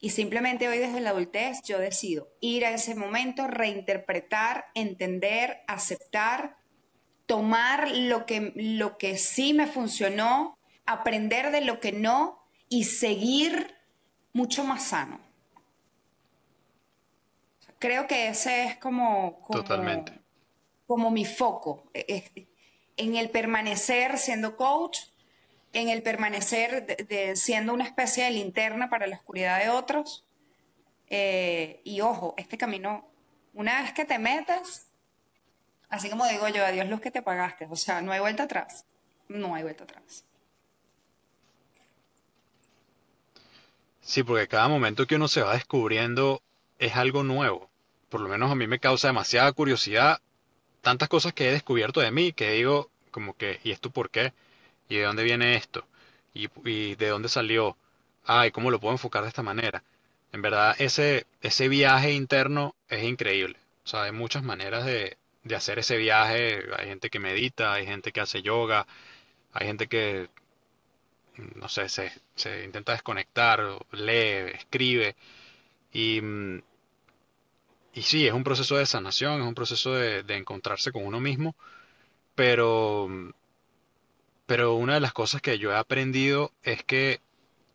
Y 0.02 0.12
simplemente 0.12 0.68
hoy 0.68 0.80
desde 0.80 1.02
la 1.02 1.10
adultez 1.12 1.62
yo 1.64 1.78
decido 1.78 2.30
ir 2.40 2.66
a 2.66 2.72
ese 2.72 2.96
momento, 2.96 3.48
reinterpretar, 3.48 4.66
entender, 4.74 5.62
aceptar, 5.68 6.58
tomar 7.26 7.92
lo 7.92 8.26
que, 8.26 8.54
lo 8.56 8.98
que 8.98 9.18
sí 9.18 9.54
me 9.54 9.68
funcionó, 9.68 10.58
aprender 10.86 11.52
de 11.52 11.62
lo 11.62 11.80
que 11.80 11.92
no 11.92 12.42
y 12.70 12.86
seguir 12.86 13.76
mucho 14.32 14.64
más 14.64 14.84
sano. 14.84 15.29
Creo 17.80 18.08
que 18.08 18.28
ese 18.28 18.66
es 18.66 18.78
como, 18.78 19.40
como, 20.86 21.12
mi 21.12 21.24
foco, 21.26 21.90
e, 21.94 22.24
e, 22.36 22.48
en 22.98 23.16
el 23.16 23.30
permanecer 23.30 24.18
siendo 24.18 24.58
coach, 24.58 25.00
en 25.72 25.88
el 25.88 26.04
permanecer 26.04 26.86
de, 26.86 27.36
siendo 27.38 27.74
una 27.74 27.86
especie 27.86 28.26
de 28.26 28.32
linterna 28.32 28.90
para 28.90 29.08
la 29.08 29.16
oscuridad 29.16 29.60
de 29.60 29.70
otros. 29.70 30.26
Eh, 31.08 31.80
y 31.86 32.02
ojo, 32.02 32.34
este 32.38 32.58
camino, 32.58 33.08
una 33.54 33.82
vez 33.82 33.94
que 33.94 34.04
te 34.04 34.20
metas, 34.20 34.88
así 35.88 36.10
como 36.10 36.28
digo 36.28 36.50
yo, 36.50 36.66
adiós 36.66 36.88
luz 36.88 37.00
que 37.00 37.12
te 37.12 37.22
pagaste, 37.22 37.68
o 37.70 37.78
sea, 37.78 38.02
no 38.02 38.12
hay 38.12 38.20
vuelta 38.20 38.44
atrás, 38.44 38.86
no 39.30 39.56
hay 39.56 39.64
vuelta 39.64 39.86
atrás. 39.86 40.26
Sí, 44.02 44.24
porque 44.24 44.48
cada 44.48 44.68
momento 44.68 45.08
que 45.08 45.16
uno 45.16 45.28
se 45.28 45.42
va 45.42 45.54
descubriendo 45.54 46.42
es 46.80 46.96
algo 46.96 47.24
nuevo. 47.24 47.69
Por 48.10 48.22
lo 48.22 48.30
menos 48.30 48.52
a 48.52 48.56
mí 48.56 48.68
me 48.68 48.80
causa 48.80 49.08
demasiada 49.08 49.52
curiosidad 49.54 50.22
tantas 50.82 51.10
cosas 51.10 51.34
que 51.34 51.50
he 51.50 51.52
descubierto 51.52 52.00
de 52.02 52.12
mí 52.12 52.34
que 52.34 52.52
digo 52.52 52.90
como 53.12 53.36
que, 53.36 53.60
¿y 53.64 53.72
esto 53.72 53.90
por 53.90 54.10
qué? 54.10 54.34
¿Y 54.88 54.98
de 54.98 55.04
dónde 55.04 55.24
viene 55.24 55.56
esto? 55.56 55.86
¿Y, 56.34 56.96
de 56.96 57.08
dónde 57.10 57.30
salió? 57.30 57.78
Ay, 58.26 58.52
¿cómo 58.52 58.72
lo 58.72 58.80
puedo 58.80 58.94
enfocar 58.94 59.24
de 59.24 59.30
esta 59.30 59.44
manera? 59.44 59.84
En 60.32 60.42
verdad, 60.42 60.76
ese, 60.80 61.26
ese 61.42 61.68
viaje 61.70 62.14
interno 62.14 62.76
es 62.88 63.04
increíble. 63.04 63.58
O 63.86 63.88
sea, 63.88 64.04
hay 64.04 64.12
muchas 64.12 64.44
maneras 64.44 64.86
de, 64.86 65.18
de 65.44 65.56
hacer 65.56 65.80
ese 65.80 65.98
viaje. 65.98 66.64
Hay 66.78 66.88
gente 66.88 67.10
que 67.10 67.20
medita, 67.20 67.74
hay 67.74 67.86
gente 67.86 68.12
que 68.12 68.22
hace 68.22 68.42
yoga, 68.42 68.88
hay 69.54 69.68
gente 69.68 69.88
que 69.88 70.30
no 71.56 71.70
sé, 71.70 71.90
se, 71.90 72.12
se 72.36 72.64
intenta 72.66 72.92
desconectar, 72.94 73.62
lee, 73.92 74.52
escribe. 74.54 75.16
Y, 75.94 76.22
mm, 76.22 76.62
y 77.94 78.04
sí, 78.04 78.28
es 78.28 78.34
un 78.34 78.44
proceso 78.44 78.78
de 78.78 78.86
sanación, 78.86 79.42
es 79.42 79.48
un 79.48 79.56
proceso 79.56 79.94
de, 79.94 80.24
encontrarse 80.36 80.92
con 80.92 81.06
uno 81.06 81.20
mismo, 81.20 81.56
pero, 82.36 83.10
pero 84.46 84.76
una 84.76 84.96
de 84.96 85.00
las 85.02 85.14
cosas 85.14 85.42
que 85.42 85.60
yo 85.60 85.72
he 85.72 85.76
aprendido 85.76 86.52
es 86.64 86.84
que 86.84 87.22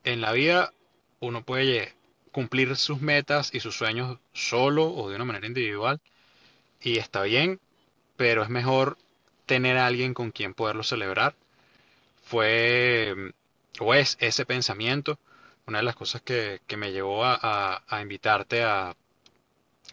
en 0.05 0.21
la 0.21 0.33
vida 0.33 0.73
uno 1.21 1.45
puede 1.45 1.95
cumplir 2.33 2.77
sus 2.77 3.01
metas 3.01 3.55
y 3.55 3.61
sus 3.61 3.77
sueños 3.77 4.19
solo 4.33 4.87
o 4.93 5.09
de 5.09 5.17
una 5.17 5.25
manera 5.25 5.47
individual 5.47 6.01
y 6.81 6.99
está 6.99 7.23
bien, 7.23 7.61
pero 8.17 8.43
es 8.43 8.51
mejor 8.51 8.99
tener 9.47 9.79
a 9.79 9.87
alguien 9.87 10.15
con 10.15 10.31
quien 10.31 10.55
poderlo 10.55 10.83
celebrar. 10.83 11.35
Fue 12.25 13.15
o 13.81 13.95
es 13.95 14.17
ese 14.21 14.47
pensamiento, 14.47 15.19
una 15.67 15.79
de 15.79 15.85
las 15.85 15.97
cosas 15.97 16.23
que, 16.23 16.61
me 16.77 16.93
llevó 16.93 17.25
a, 17.25 17.83
invitarte 18.03 18.63
a, 18.63 18.91
a, 18.91 18.95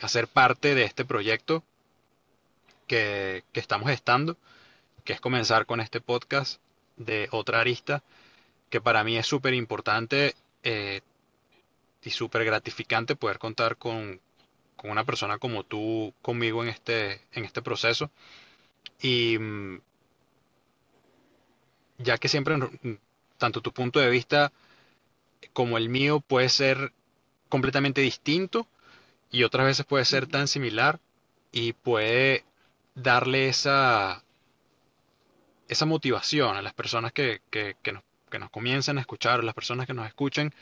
ser 0.08 0.28
parte 0.28 0.76
de 0.76 0.84
este 0.84 1.06
proyecto 1.06 1.64
que, 2.88 3.44
estamos 3.54 3.90
estando, 3.92 4.38
que 5.06 5.14
es 5.14 5.22
comenzar 5.22 5.66
con 5.66 5.80
este 5.80 6.02
podcast 6.02 6.62
de 6.98 7.30
otra 7.32 7.62
arista, 7.62 8.04
que 8.70 8.82
para 8.82 9.04
mí 9.04 9.18
es 9.18 9.26
súper 9.26 9.54
importante 9.54 10.36
eh, 10.64 11.02
y 12.04 12.10
súper 12.10 12.44
gratificante 12.44 13.16
poder 13.16 13.40
contar 13.40 13.78
con, 13.78 14.20
con, 14.76 14.92
una 14.92 15.06
persona 15.06 15.38
como 15.38 15.64
tú 15.64 16.14
conmigo 16.22 16.64
en 16.64 16.70
este, 16.70 17.22
en 17.32 17.46
este 17.46 17.62
proceso. 17.62 18.12
Y 19.02 19.38
mm, 19.38 19.82
ya 22.00 22.18
que 22.18 22.28
siempre 22.28 22.58
tanto 23.38 23.62
tu 23.62 23.72
punto 23.72 24.00
de 24.00 24.10
vista 24.10 24.52
como 25.54 25.78
el 25.78 25.90
mío 25.90 26.20
puede 26.20 26.50
ser 26.50 26.94
completamente 27.50 28.02
distinto 28.02 28.68
y 29.32 29.44
otras 29.44 29.66
veces 29.66 29.86
puede 29.86 30.06
ser 30.06 30.28
tan 30.28 30.48
similar 30.48 31.00
y 31.52 31.74
puede 31.74 32.44
darle 32.96 33.48
esa, 33.48 34.24
esa 35.68 35.86
motivación 35.86 36.58
a 36.58 36.62
las 36.62 36.74
personas 36.74 37.14
que, 37.14 37.42
que, 37.50 37.76
nos, 37.92 38.04
que 38.30 38.40
nos 38.40 38.50
comiencen 38.50 38.98
a 38.98 39.02
escuchar, 39.02 39.40
a 39.40 39.44
las 39.44 39.56
personas 39.56 39.88
que 39.88 39.94
nos 39.94 40.08
escuchen, 40.08 40.54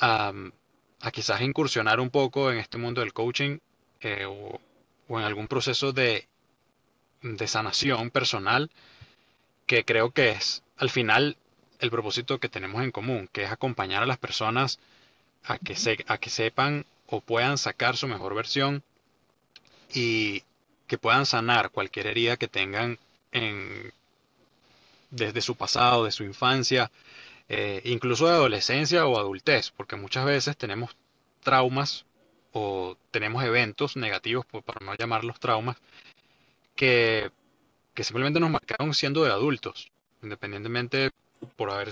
a, 0.00 0.32
quizás 1.12 1.40
incursionar 1.40 2.00
un 2.00 2.10
poco 2.10 2.50
en 2.50 2.58
este 2.58 2.78
mundo 2.78 3.00
del 3.00 3.12
coaching 3.12 3.58
eh, 4.00 4.24
o, 4.26 4.60
o, 5.08 5.18
en 5.20 5.24
algún 5.24 5.46
proceso 5.46 5.92
de, 5.92 6.26
de 7.22 7.46
sanación 7.46 8.10
personal 8.10 8.70
que 9.66 9.84
creo 9.84 10.10
que 10.10 10.30
es 10.30 10.64
al 10.76 10.90
final 10.90 11.36
el 11.78 11.90
propósito 11.90 12.38
que 12.38 12.48
tenemos 12.48 12.82
en 12.82 12.90
común, 12.90 13.28
que 13.32 13.44
es 13.44 13.50
acompañar 13.52 14.02
a 14.02 14.06
las 14.06 14.18
personas 14.18 14.80
a 15.44 15.58
que, 15.58 15.76
se, 15.76 16.04
a 16.08 16.18
que 16.18 16.30
sepan 16.30 16.86
o 17.08 17.20
puedan 17.20 17.58
sacar 17.58 17.96
su 17.96 18.08
mejor 18.08 18.34
versión 18.34 18.82
y 19.94 20.42
que 20.86 20.98
puedan 20.98 21.26
sanar 21.26 21.70
cualquier 21.70 22.06
herida 22.06 22.36
que 22.36 22.48
tengan 22.48 22.98
en, 23.32 23.92
desde 25.10 25.40
su 25.40 25.56
pasado, 25.56 26.04
de 26.04 26.12
su 26.12 26.24
infancia, 26.24 26.90
eh, 27.48 27.80
incluso 27.84 28.26
de 28.26 28.32
adolescencia 28.32 29.06
o 29.06 29.18
adultez, 29.18 29.70
porque 29.70 29.96
muchas 29.96 30.24
veces 30.24 30.56
tenemos 30.56 30.96
traumas 31.42 32.04
o 32.52 32.96
tenemos 33.10 33.44
eventos 33.44 33.96
negativos, 33.96 34.46
para 34.46 34.84
no 34.84 34.94
llamarlos 34.94 35.38
traumas, 35.38 35.76
que, 36.74 37.30
que 37.94 38.04
simplemente 38.04 38.40
nos 38.40 38.50
marcaron 38.50 38.94
siendo 38.94 39.24
de 39.24 39.30
adultos, 39.30 39.90
independientemente 40.22 41.10
por 41.56 41.70
haber 41.70 41.90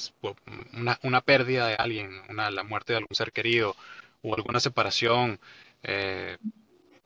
una, 1.02 1.20
pérdida 1.20 1.68
de 1.68 1.74
alguien, 1.74 2.22
la 2.28 2.62
muerte 2.62 2.94
de 2.94 2.98
algún 2.98 3.14
ser 3.14 3.32
querido 3.32 3.76
o 4.24 4.34
alguna 4.34 4.60
separación, 4.60 5.40
eh, 5.84 6.38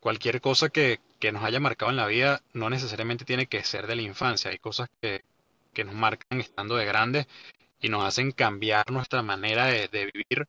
cualquier 0.01 0.41
cosa 0.41 0.71
que, 0.71 1.01
que, 1.21 1.33
nos 1.33 1.45
haya 1.45 1.61
marcado 1.61 1.91
en 1.91 1.97
la 1.97 2.07
vida 2.07 2.43
no 2.55 2.71
necesariamente 2.71 3.25
tiene 3.25 3.47
que 3.47 3.65
ser 3.65 3.87
de 3.87 3.97
la 3.97 4.03
infancia. 4.03 4.51
Hay 4.51 4.59
cosas 4.59 4.89
que, 5.01 5.23
que 5.75 5.85
nos 5.85 5.95
marcan 5.95 6.41
estando 6.41 6.77
de 6.77 6.87
grandes 6.87 7.27
y 7.81 7.89
nos 7.89 8.05
hacen 8.05 8.33
cambiar 8.33 8.91
nuestra 8.91 9.23
manera 9.23 9.67
de, 9.67 9.89
vivir 10.15 10.49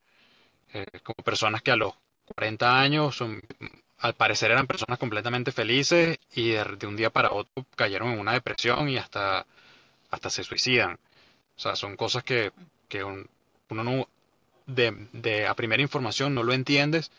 eh, 0.73 0.85
como 1.03 1.23
personas 1.23 1.61
que 1.61 1.71
a 1.71 1.75
los 1.75 1.93
40 2.35 2.81
años 2.81 3.15
son, 3.15 3.41
al 3.99 4.15
parecer 4.15 4.51
eran 4.51 4.67
personas 4.67 4.99
completamente 4.99 5.51
felices 5.51 6.19
y 6.33 6.51
de, 6.51 6.63
de 6.77 6.87
un 6.87 6.95
día 6.95 7.09
para 7.11 7.31
otro 7.31 7.65
cayeron 7.75 8.11
en 8.13 8.19
una 8.19 8.33
depresión 8.33 8.89
y 8.89 8.97
hasta, 8.97 9.45
hasta 10.11 10.29
se 10.29 10.43
suicidan. 10.43 10.99
O 11.59 11.61
sea, 11.61 11.75
son 11.75 11.97
cosas 11.97 12.23
que, 12.23 12.51
uno 13.03 13.83
no, 13.83 14.07
de, 14.69 15.47
a 15.47 15.55
primera 15.55 15.81
información 15.81 16.35
no 16.35 16.43
lo 16.43 16.53
entiendes, 16.53 17.11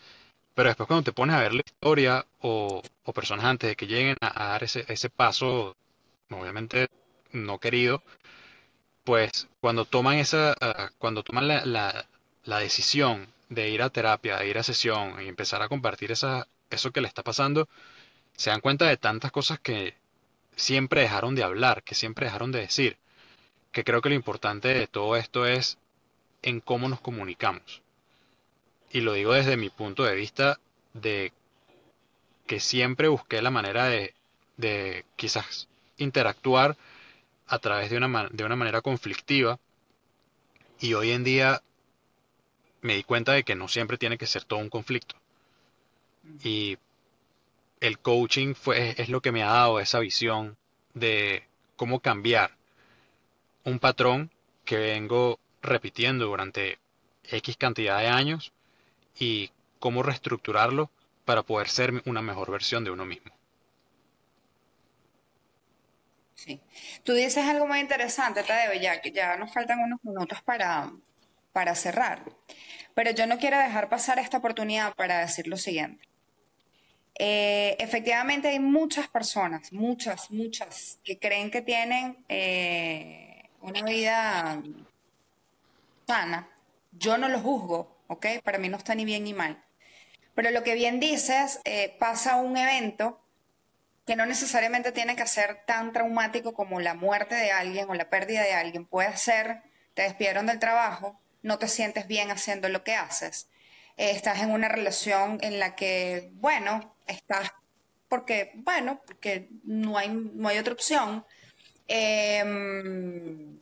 pero 0.55 0.69
después 0.69 0.87
cuando 0.87 1.03
te 1.03 1.13
pones 1.13 1.35
a 1.35 1.41
ver 1.41 1.53
la 1.53 1.63
historia 1.65 2.25
o, 2.41 2.81
personas 3.13 3.45
antes 3.45 3.69
de 3.69 3.75
que 3.75 3.87
lleguen 3.87 4.15
a, 4.21 4.47
dar 4.47 4.63
ese, 4.63 4.85
ese 4.87 5.09
paso, 5.09 5.75
obviamente 6.29 6.87
no 7.33 7.59
querido, 7.59 8.03
pues 9.03 9.47
cuando 9.59 9.85
toman 9.85 10.17
esa, 10.17 10.55
cuando 10.97 11.23
toman 11.23 11.47
la, 11.47 11.65
la, 12.45 12.59
decisión 12.59 13.27
de 13.49 13.69
ir 13.69 13.81
a 13.81 13.89
terapia, 13.89 14.37
de 14.37 14.47
ir 14.47 14.57
a 14.57 14.63
sesión 14.63 15.21
y 15.21 15.27
empezar 15.27 15.61
a 15.61 15.69
compartir 15.69 16.11
esa, 16.11 16.47
eso 16.69 16.91
que 16.91 17.01
le 17.01 17.07
está 17.07 17.23
pasando, 17.23 17.67
se 18.37 18.49
dan 18.49 18.61
cuenta 18.61 18.87
de 18.87 18.97
tantas 18.97 19.31
cosas 19.31 19.59
que 19.59 19.95
siempre 20.55 21.01
dejaron 21.01 21.35
de 21.35 21.43
hablar, 21.43 21.83
que 21.83 21.95
siempre 21.95 22.25
dejaron 22.25 22.51
de 22.51 22.59
decir. 22.61 22.97
Que 23.71 23.83
creo 23.83 24.01
que 24.01 24.09
lo 24.09 24.15
importante 24.15 24.69
de 24.69 24.87
todo 24.87 25.15
esto 25.15 25.45
es 25.45 25.77
en 26.41 26.59
cómo 26.59 26.89
nos 26.89 27.01
comunicamos. 27.01 27.81
Y 28.91 29.01
lo 29.01 29.13
digo 29.13 29.33
desde 29.33 29.57
mi 29.57 29.69
punto 29.69 30.03
de 30.03 30.15
vista 30.15 30.59
de 30.93 31.31
que 32.47 32.59
siempre 32.59 33.07
busqué 33.07 33.41
la 33.41 33.51
manera 33.51 33.85
de, 33.85 34.13
de 34.57 35.05
quizás 35.15 35.67
interactuar 35.97 36.77
a 37.47 37.59
través 37.59 37.89
de 37.89 37.97
una, 37.97 38.29
de 38.31 38.43
una 38.43 38.55
manera 38.55 38.81
conflictiva. 38.81 39.59
Y 40.79 40.93
hoy 40.93 41.11
en 41.11 41.23
día 41.23 41.61
me 42.81 42.95
di 42.95 43.03
cuenta 43.03 43.33
de 43.33 43.43
que 43.43 43.55
no 43.55 43.67
siempre 43.67 43.97
tiene 43.97 44.17
que 44.17 44.27
ser 44.27 44.43
todo 44.43 44.59
un 44.59 44.69
conflicto. 44.69 45.15
Y 46.43 46.77
el 47.79 47.99
coaching 47.99 48.53
fue, 48.53 48.95
es 48.97 49.09
lo 49.09 49.21
que 49.21 49.31
me 49.31 49.43
ha 49.43 49.51
dado 49.51 49.79
esa 49.79 49.99
visión 49.99 50.57
de 50.93 51.43
cómo 51.75 51.99
cambiar 51.99 52.55
un 53.63 53.79
patrón 53.79 54.31
que 54.65 54.77
vengo 54.77 55.39
repitiendo 55.61 56.25
durante 56.25 56.79
X 57.23 57.57
cantidad 57.57 57.99
de 57.99 58.07
años 58.07 58.51
y 59.17 59.51
cómo 59.79 60.03
reestructurarlo 60.03 60.89
para 61.25 61.43
poder 61.43 61.69
ser 61.69 62.01
una 62.05 62.21
mejor 62.21 62.51
versión 62.51 62.83
de 62.83 62.91
uno 62.91 63.05
mismo. 63.05 63.31
Sí. 66.35 66.59
Tú 67.03 67.13
dices 67.13 67.45
algo 67.45 67.67
muy 67.67 67.79
interesante, 67.79 68.43
Tadeo, 68.43 68.73
ya 68.73 68.99
que 68.99 69.11
ya 69.11 69.37
nos 69.37 69.53
faltan 69.53 69.79
unos 69.79 70.03
minutos 70.03 70.41
para, 70.41 70.91
para 71.53 71.75
cerrar. 71.75 72.23
Pero 72.95 73.11
yo 73.11 73.27
no 73.27 73.37
quiero 73.37 73.59
dejar 73.59 73.89
pasar 73.89 74.17
esta 74.17 74.37
oportunidad 74.37 74.95
para 74.95 75.19
decir 75.19 75.47
lo 75.47 75.57
siguiente. 75.57 76.11
Eh, 77.19 77.75
efectivamente 77.79 78.47
hay 78.47 78.59
muchas 78.59 79.07
personas, 79.07 79.71
muchas, 79.71 80.31
muchas, 80.31 80.99
que 81.03 81.19
creen 81.19 81.51
que 81.51 81.61
tienen 81.61 82.25
eh, 82.27 83.49
una 83.61 83.83
vida 83.83 84.63
Yo 86.91 87.17
no 87.17 87.29
lo 87.29 87.39
juzgo, 87.39 88.03
¿ok? 88.07 88.25
Para 88.43 88.57
mí 88.57 88.69
no 88.69 88.77
está 88.77 88.95
ni 88.95 89.05
bien 89.05 89.23
ni 89.23 89.33
mal. 89.33 89.63
Pero 90.35 90.51
lo 90.51 90.63
que 90.63 90.75
bien 90.75 90.99
dices, 90.99 91.59
eh, 91.63 91.95
pasa 91.99 92.35
un 92.35 92.57
evento 92.57 93.21
que 94.05 94.15
no 94.15 94.25
necesariamente 94.25 94.91
tiene 94.91 95.15
que 95.15 95.27
ser 95.27 95.63
tan 95.65 95.93
traumático 95.93 96.53
como 96.53 96.79
la 96.79 96.95
muerte 96.95 97.35
de 97.35 97.51
alguien 97.51 97.89
o 97.89 97.93
la 97.93 98.09
pérdida 98.09 98.41
de 98.43 98.53
alguien. 98.53 98.85
Puede 98.85 99.15
ser, 99.15 99.61
te 99.93 100.01
despidieron 100.03 100.47
del 100.47 100.59
trabajo, 100.59 101.19
no 101.43 101.59
te 101.59 101.67
sientes 101.67 102.07
bien 102.07 102.31
haciendo 102.31 102.67
lo 102.67 102.83
que 102.83 102.95
haces. 102.95 103.49
Eh, 103.97 104.11
estás 104.11 104.41
en 104.41 104.51
una 104.51 104.67
relación 104.67 105.37
en 105.41 105.59
la 105.59 105.75
que, 105.75 106.31
bueno, 106.33 106.95
estás 107.07 107.53
porque, 108.11 108.51
bueno, 108.55 109.01
porque 109.05 109.47
no 109.63 109.97
hay, 109.97 110.09
no 110.09 110.49
hay 110.49 110.57
otra 110.57 110.73
opción. 110.73 111.25
Em, 111.87 113.60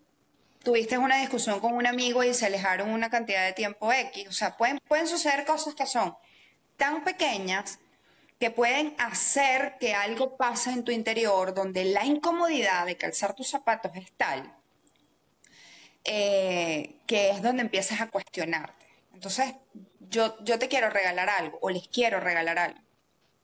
tuviste 0.69 0.99
una 0.99 1.17
discusión 1.17 1.60
con 1.60 1.73
un 1.73 1.88
amigo 1.88 2.23
y 2.23 2.32
se 2.32 2.45
alejaron 2.45 2.91
una 2.91 3.10
cantidad 3.10 3.43
de 3.43 3.53
tiempo 3.53 3.91
X. 3.91 4.27
O 4.27 4.32
sea, 4.32 4.55
pueden, 4.55 4.77
pueden 4.88 5.08
suceder 5.08 5.43
cosas 5.43 5.73
que 5.73 5.88
son 5.88 6.15
tan 6.77 7.03
pequeñas 7.03 7.79
que 8.39 8.51
pueden 8.51 8.93
hacer 8.99 9.77
que 9.79 9.95
algo 9.95 10.38
pase 10.38 10.69
en 10.69 10.84
tu 10.84 10.91
interior 10.91 11.55
donde 11.55 11.86
la 11.86 12.05
incomodidad 12.05 12.86
de 12.86 12.97
calzar 12.97 13.34
tus 13.34 13.49
zapatos 13.49 13.93
es 13.95 14.12
tal 14.12 14.55
eh, 16.03 16.97
que 17.08 17.32
es 17.32 17.41
donde 17.41 17.63
empiezas 17.63 17.99
a 17.99 18.12
cuestionarte. 18.12 18.86
Entonces, 19.15 19.55
yo, 20.01 20.38
yo 20.43 20.60
te 20.60 20.67
quiero 20.67 20.91
regalar 20.91 21.32
algo 21.32 21.58
o 21.63 21.71
les 21.71 21.88
quiero 21.88 22.19
regalar 22.19 22.60
algo. 22.60 22.79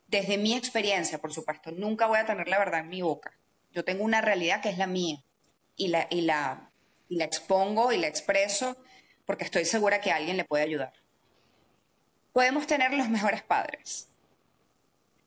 Desde 0.08 0.38
mi 0.38 0.54
experiencia, 0.54 1.18
por 1.18 1.34
supuesto, 1.34 1.72
nunca 1.72 2.06
voy 2.06 2.20
a 2.20 2.26
tener 2.28 2.48
la 2.48 2.60
verdad 2.60 2.82
en 2.82 2.90
mi 2.90 3.02
boca. 3.02 3.34
Yo 3.72 3.84
tengo 3.84 4.04
una 4.04 4.22
realidad 4.22 4.62
que 4.62 4.70
es 4.70 4.78
la 4.78 4.86
mía 4.86 5.24
y 5.76 5.88
la, 5.88 6.06
y 6.12 6.22
la, 6.22 6.70
y 7.10 7.18
la 7.18 7.26
expongo 7.26 7.92
y 7.92 7.98
la 7.98 8.08
expreso 8.08 8.78
porque 9.26 9.44
estoy 9.44 9.66
segura 9.66 10.02
que 10.02 10.12
alguien 10.12 10.38
le 10.38 10.46
puede 10.46 10.64
ayudar. 10.64 10.94
Podemos 12.34 12.68
tener 12.68 12.94
los 12.94 13.10
mejores 13.10 13.44
padres, 13.44 14.10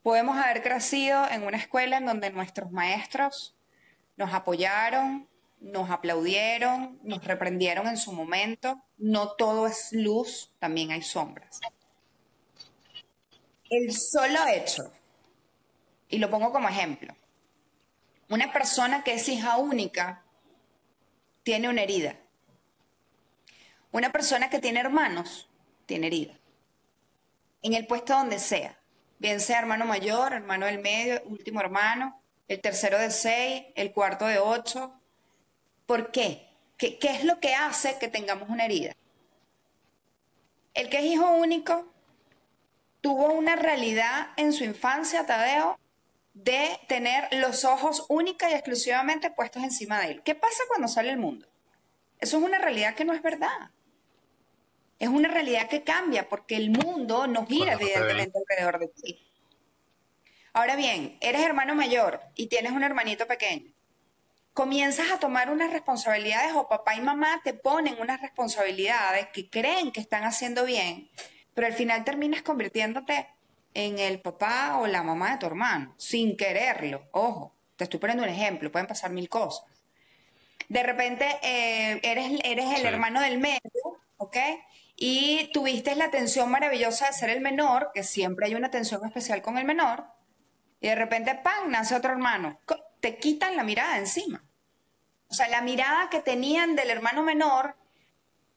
Podemos 0.08 0.38
haber 0.38 0.62
crecido 0.62 1.28
en 1.30 1.42
una 1.42 1.58
escuela 1.58 1.98
en 1.98 2.06
donde 2.06 2.30
nuestros 2.30 2.70
maestros 2.70 3.54
nos 4.16 4.32
apoyaron, 4.32 5.28
nos 5.60 5.90
aplaudieron, 5.90 6.98
nos 7.02 7.22
reprendieron 7.24 7.86
en 7.88 7.98
su 7.98 8.12
momento. 8.12 8.80
No 8.96 9.32
todo 9.32 9.66
es 9.66 9.88
luz, 9.92 10.54
también 10.60 10.92
hay 10.92 11.02
sombras. 11.02 11.60
El 13.68 13.92
solo 13.92 14.46
hecho, 14.46 14.90
y 16.08 16.16
lo 16.16 16.30
pongo 16.30 16.52
como 16.52 16.70
ejemplo, 16.70 17.14
una 18.30 18.50
persona 18.50 19.04
que 19.04 19.12
es 19.12 19.28
hija 19.28 19.58
única 19.58 20.22
tiene 21.48 21.70
una 21.70 21.82
herida. 21.82 22.14
Una 23.90 24.12
persona 24.12 24.50
que 24.50 24.58
tiene 24.58 24.80
hermanos 24.80 25.48
tiene 25.86 26.08
herida. 26.08 26.34
En 27.62 27.72
el 27.72 27.86
puesto 27.86 28.12
donde 28.12 28.38
sea 28.38 28.78
bien 29.18 29.40
sea 29.40 29.60
hermano 29.60 29.86
mayor, 29.86 30.34
hermano 30.34 30.66
del 30.66 30.78
medio, 30.78 31.22
último 31.24 31.60
hermano, 31.60 32.20
el 32.48 32.60
tercero 32.60 32.98
de 32.98 33.10
seis, 33.10 33.64
el 33.76 33.92
cuarto 33.92 34.26
de 34.26 34.38
ocho. 34.38 34.92
¿Por 35.86 36.10
qué? 36.10 36.50
¿Qué, 36.76 36.98
es 37.00 37.24
lo 37.24 37.40
que 37.40 37.54
hace 37.54 37.96
que 37.98 38.08
tengamos 38.08 38.50
una 38.50 38.66
herida? 38.66 38.92
El 40.74 40.90
que 40.90 40.98
es 40.98 41.04
hijo 41.04 41.30
único 41.32 41.90
tuvo 43.00 43.32
una 43.32 43.56
realidad 43.56 44.32
en 44.36 44.52
su 44.52 44.64
infancia, 44.64 45.24
Tadeo, 45.24 45.78
de 46.44 46.78
tener 46.86 47.28
los 47.32 47.64
ojos 47.64 48.06
única 48.08 48.48
y 48.48 48.54
exclusivamente 48.54 49.30
puestos 49.30 49.62
encima 49.62 50.00
de 50.00 50.12
él. 50.12 50.22
¿Qué 50.22 50.34
pasa 50.34 50.62
cuando 50.68 50.86
sale 50.86 51.10
al 51.10 51.18
mundo? 51.18 51.48
Eso 52.20 52.38
es 52.38 52.44
una 52.44 52.58
realidad 52.58 52.94
que 52.94 53.04
no 53.04 53.12
es 53.12 53.22
verdad. 53.22 53.70
Es 54.98 55.08
una 55.08 55.28
realidad 55.28 55.68
que 55.68 55.82
cambia 55.82 56.28
porque 56.28 56.56
el 56.56 56.70
mundo 56.70 57.26
no 57.26 57.46
gira 57.46 57.74
evidentemente 57.74 58.38
alrededor 58.38 58.78
de 58.78 58.88
ti. 58.88 59.32
Ahora 60.52 60.76
bien, 60.76 61.18
eres 61.20 61.42
hermano 61.42 61.74
mayor 61.74 62.20
y 62.34 62.46
tienes 62.46 62.72
un 62.72 62.82
hermanito 62.82 63.26
pequeño. 63.26 63.72
Comienzas 64.54 65.10
a 65.10 65.18
tomar 65.18 65.50
unas 65.50 65.72
responsabilidades 65.72 66.52
o 66.54 66.68
papá 66.68 66.94
y 66.94 67.00
mamá 67.00 67.40
te 67.44 67.54
ponen 67.54 68.00
unas 68.00 68.20
responsabilidades 68.20 69.28
que 69.32 69.50
creen 69.50 69.92
que 69.92 70.00
están 70.00 70.24
haciendo 70.24 70.64
bien, 70.64 71.10
pero 71.54 71.66
al 71.66 71.74
final 71.74 72.04
terminas 72.04 72.42
convirtiéndote 72.42 73.28
en 73.74 73.98
el 73.98 74.20
papá 74.20 74.78
o 74.78 74.86
la 74.86 75.02
mamá 75.02 75.32
de 75.32 75.38
tu 75.38 75.46
hermano, 75.46 75.94
sin 75.96 76.36
quererlo. 76.36 77.08
Ojo, 77.12 77.54
te 77.76 77.84
estoy 77.84 78.00
poniendo 78.00 78.24
un 78.24 78.30
ejemplo, 78.30 78.72
pueden 78.72 78.88
pasar 78.88 79.10
mil 79.10 79.28
cosas. 79.28 79.64
De 80.68 80.82
repente 80.82 81.26
eh, 81.42 82.00
eres, 82.02 82.40
eres 82.44 82.78
el 82.78 82.86
hermano 82.86 83.20
del 83.20 83.38
medio, 83.38 83.60
¿ok? 84.16 84.36
y 85.00 85.48
tuviste 85.52 85.94
la 85.94 86.06
atención 86.06 86.50
maravillosa 86.50 87.06
de 87.06 87.12
ser 87.12 87.30
el 87.30 87.40
menor, 87.40 87.92
que 87.94 88.02
siempre 88.02 88.46
hay 88.46 88.56
una 88.56 88.66
atención 88.66 89.04
especial 89.06 89.42
con 89.42 89.56
el 89.56 89.64
menor, 89.64 90.04
y 90.80 90.88
de 90.88 90.96
repente, 90.96 91.36
¡pam!, 91.36 91.70
nace 91.70 91.94
otro 91.94 92.10
hermano. 92.10 92.58
Te 92.98 93.16
quitan 93.16 93.56
la 93.56 93.62
mirada 93.62 93.96
encima. 93.96 94.44
O 95.28 95.34
sea, 95.34 95.48
la 95.48 95.60
mirada 95.60 96.10
que 96.10 96.20
tenían 96.20 96.74
del 96.74 96.90
hermano 96.90 97.22
menor 97.22 97.76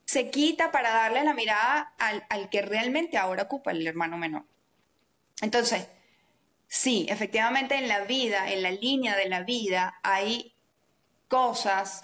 se 0.06 0.32
quita 0.32 0.72
para 0.72 0.90
darle 0.90 1.24
la 1.24 1.36
mirada 1.36 1.94
al, 2.00 2.26
al 2.30 2.50
que 2.50 2.64
realmente 2.64 3.20
ahora 3.20 3.44
ocupa 3.44 3.70
el 3.70 3.86
hermano 3.86 4.18
menor. 4.18 4.46
Entonces, 5.42 5.88
sí, 6.68 7.06
efectivamente 7.10 7.76
en 7.76 7.88
la 7.88 8.02
vida, 8.06 8.52
en 8.52 8.62
la 8.62 8.72
línea 8.72 9.16
de 9.16 9.28
la 9.28 9.44
vida, 9.44 10.00
hay 10.04 10.54
cosas 11.28 12.02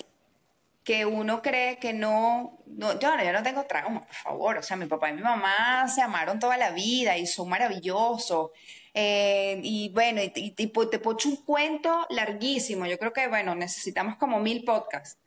que 0.84 1.06
uno 1.06 1.41
cree 1.41 1.80
que 1.80 1.91
no, 1.91 2.60
no 2.65 2.97
yo, 2.97 3.15
no 3.17 3.43
tengo 3.43 3.65
trauma, 3.65 4.06
por 4.06 4.15
favor, 4.15 4.58
o 4.58 4.63
sea, 4.63 4.78
mi 4.78 4.86
papá 4.86 5.10
y 5.10 5.15
mi 5.15 5.21
mamá 5.21 5.86
se 5.89 6.02
amaron 6.02 6.39
toda 6.39 6.56
la 6.56 6.71
vida 6.71 7.17
y 7.17 7.28
son 7.28 7.50
maravillosos. 7.50 8.52
Eh, 8.93 9.60
y 9.63 9.89
bueno, 9.89 10.21
y, 10.23 10.52
te 10.52 10.67
pocho 10.69 11.28
un 11.30 11.36
cuento 11.43 12.08
larguísimo, 12.10 12.86
yo 12.86 12.97
creo 12.97 13.12
que, 13.12 13.28
bueno, 13.28 13.54
necesitamos 13.54 14.15
como 14.15 14.39
mil 14.39 14.63
podcasts. 14.63 15.19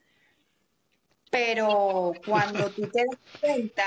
Pero 1.31 2.12
cuando 2.27 2.70
tú 2.70 2.88
te 2.88 3.05
das 3.05 3.18
cuenta 3.40 3.85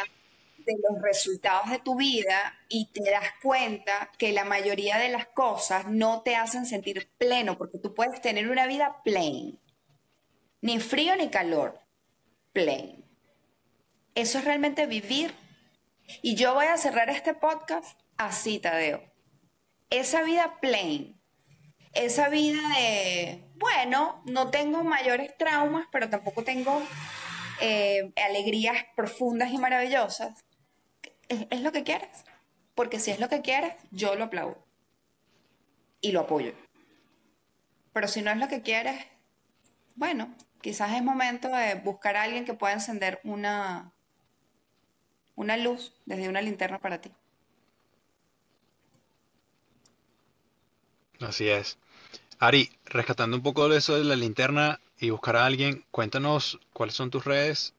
de 0.66 0.76
los 0.90 1.02
resultados 1.02 1.70
de 1.70 1.80
tu 1.80 1.96
vida 1.96 2.60
y 2.70 2.92
te 2.92 3.10
das 3.10 3.30
cuenta 3.42 4.12
que 4.18 4.34
la 4.34 4.46
mayoría 4.46 4.98
de 4.98 5.10
las 5.10 5.28
cosas 5.28 5.88
no 5.88 6.22
te 6.22 6.36
hacen 6.36 6.66
sentir 6.66 7.10
pleno, 7.18 7.58
porque 7.58 7.80
tú 7.80 7.94
puedes 7.94 8.22
tener 8.22 8.50
una 8.50 8.68
vida 8.68 9.02
plain 9.04 9.60
ni 10.64 10.80
frío 10.80 11.18
ni 11.18 11.30
calor, 11.30 11.78
plain. 12.54 13.04
Eso 14.16 14.38
es 14.38 14.46
realmente 14.46 14.86
vivir. 14.86 15.36
Y 16.22 16.36
yo 16.36 16.54
voy 16.54 16.68
a 16.68 16.78
cerrar 16.78 17.10
este 17.10 17.34
podcast 17.34 18.00
así, 18.16 18.60
Tadeo. 18.60 19.04
Esa 19.90 20.24
vida 20.24 20.60
plain, 20.62 21.22
esa 21.94 22.30
vida 22.30 22.62
de, 22.78 23.44
bueno, 23.56 24.24
no 24.26 24.52
tengo 24.52 24.86
mayores 24.86 25.38
traumas, 25.38 25.86
pero 25.92 26.10
tampoco 26.10 26.46
tengo 26.46 26.82
eh, 27.60 28.14
alegrías 28.26 28.86
profundas 28.96 29.52
y 29.52 29.58
maravillosas. 29.58 30.46
Es 31.30 31.62
lo 31.62 31.72
que 31.72 31.84
quieres. 31.84 32.26
Porque 32.76 33.00
si 33.00 33.12
es 33.12 33.20
lo 33.20 33.30
que 33.30 33.42
quieres, 33.42 33.76
yo 33.92 34.16
lo 34.16 34.26
aplaudo. 34.26 34.58
Y 36.02 36.12
lo 36.12 36.22
apoyo. 36.22 36.54
Pero 37.94 38.08
si 38.08 38.22
no 38.22 38.32
es 38.32 38.38
lo 38.38 38.48
que 38.48 38.62
quieres, 38.62 39.06
bueno, 39.96 40.34
quizás 40.62 40.94
es 40.94 41.04
momento 41.04 41.50
de 41.50 41.76
buscar 41.76 42.18
a 42.18 42.24
alguien 42.24 42.46
que 42.46 42.56
pueda 42.56 42.74
encender 42.74 43.20
una, 43.24 43.92
una 45.36 45.58
luz 45.58 45.94
desde 46.06 46.30
una 46.30 46.42
linterna 46.42 46.80
para 46.80 47.00
ti. 47.00 47.12
Así 51.20 51.48
es. 51.48 51.78
Ari, 52.40 52.72
rescatando 52.86 53.38
un 53.38 53.44
poco 53.44 53.70
de 53.70 53.78
eso 53.78 53.96
de 53.96 54.04
la 54.04 54.16
linterna 54.16 54.82
y 55.00 55.12
buscar 55.12 55.36
a 55.36 55.46
alguien, 55.46 55.86
cuéntanos 55.92 56.60
cuáles 56.74 56.96
son 56.96 57.12
tus 57.12 57.24
redes 57.24 57.74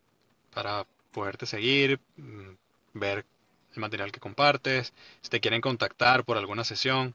para 0.55 0.87
poderte 1.11 1.47
seguir, 1.47 2.01
mm, 2.17 2.53
ver 2.95 3.27
el 3.75 3.81
material 3.81 4.13
que 4.13 4.21
compartes, 4.21 4.93
si 5.21 5.29
te 5.29 5.41
quieren 5.41 5.61
contactar 5.61 6.25
por 6.25 6.37
alguna 6.37 6.65
sesión, 6.65 7.15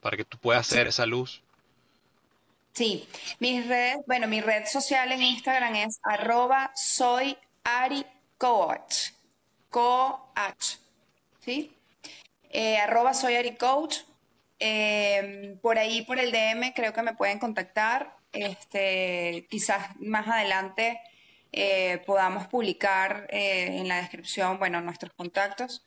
para 0.00 0.16
que 0.16 0.24
tú 0.24 0.38
puedas 0.38 0.70
hacer 0.70 0.86
esa 0.86 1.06
luz. 1.06 1.42
Sí, 2.72 3.08
mis 3.38 3.66
redes, 3.66 3.98
bueno, 4.06 4.28
mi 4.28 4.40
red 4.40 4.66
social 4.66 5.10
en 5.10 5.22
Instagram 5.22 5.76
es 5.76 5.98
arroba 6.02 6.72
soy 6.74 7.36
Ari 7.64 8.04
Coach. 8.36 9.12
Coach. 9.70 10.76
¿Sí? 11.40 11.72
Eh, 12.50 12.76
arroba 12.76 13.14
soy 13.14 13.36
Ari 13.36 13.56
Coach. 13.56 13.98
Eh, 14.58 15.56
por 15.62 15.78
ahí, 15.78 16.02
por 16.02 16.18
el 16.18 16.30
DM, 16.30 16.72
creo 16.74 16.92
que 16.92 17.02
me 17.02 17.14
pueden 17.14 17.38
contactar. 17.38 18.14
Este, 18.32 19.46
quizás 19.48 19.96
más 19.98 20.28
adelante 20.28 21.00
eh, 21.56 22.02
podamos 22.06 22.46
publicar 22.46 23.26
en 23.30 23.88
la 23.88 23.96
descripción, 23.96 24.58
bueno, 24.58 24.80
nuestros 24.80 25.12
contactos. 25.14 25.84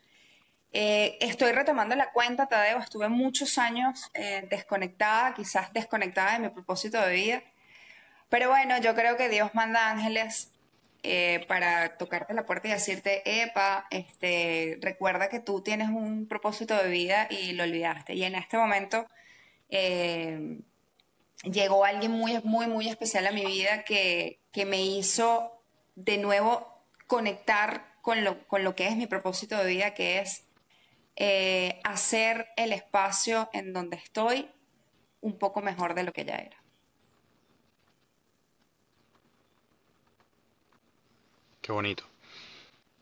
Eh, 0.71 1.17
estoy 1.21 1.51
retomando 1.51 1.95
la 1.95 2.11
cuenta, 2.11 2.47
Tadeo. 2.47 2.79
Estuve 2.79 3.09
muchos 3.09 3.57
años 3.57 4.09
eh, 4.13 4.47
desconectada, 4.49 5.33
quizás 5.33 5.73
desconectada 5.73 6.33
de 6.33 6.39
mi 6.39 6.49
propósito 6.49 7.01
de 7.01 7.13
vida. 7.13 7.43
Pero 8.29 8.49
bueno, 8.49 8.77
yo 8.79 8.93
creo 8.95 9.17
que 9.17 9.29
Dios 9.29 9.51
manda 9.55 9.89
ángeles 9.89 10.51
eh, 11.03 11.45
para 11.47 11.97
tocarte 11.97 12.33
la 12.33 12.45
puerta 12.45 12.67
y 12.67 12.71
decirte, 12.71 13.41
epa, 13.43 13.87
este, 13.89 14.77
recuerda 14.81 15.29
que 15.29 15.39
tú 15.39 15.61
tienes 15.61 15.89
un 15.89 16.27
propósito 16.27 16.75
de 16.75 16.89
vida 16.89 17.27
y 17.29 17.53
lo 17.53 17.63
olvidaste. 17.63 18.13
Y 18.13 18.23
en 18.23 18.35
este 18.35 18.57
momento 18.57 19.07
llegó 21.43 21.85
alguien 21.85 22.11
muy, 22.11 22.39
muy, 22.43 22.67
muy 22.67 22.89
especial 22.89 23.27
a 23.27 23.31
mi 23.31 23.45
vida 23.45 23.83
que, 23.83 24.39
que 24.51 24.65
me 24.65 24.81
hizo 24.81 25.58
de 26.05 26.17
nuevo 26.17 26.83
conectar 27.07 27.95
con 28.01 28.23
lo, 28.23 28.47
con 28.47 28.63
lo 28.63 28.75
que 28.75 28.87
es 28.87 28.95
mi 28.95 29.07
propósito 29.07 29.57
de 29.57 29.67
vida, 29.67 29.93
que 29.93 30.19
es 30.19 30.45
eh, 31.15 31.81
hacer 31.83 32.47
el 32.55 32.71
espacio 32.71 33.49
en 33.53 33.73
donde 33.73 33.97
estoy 33.97 34.49
un 35.21 35.37
poco 35.37 35.61
mejor 35.61 35.93
de 35.93 36.03
lo 36.03 36.13
que 36.13 36.23
ya 36.23 36.35
era. 36.35 36.57
Qué 41.61 41.71
bonito. 41.71 42.03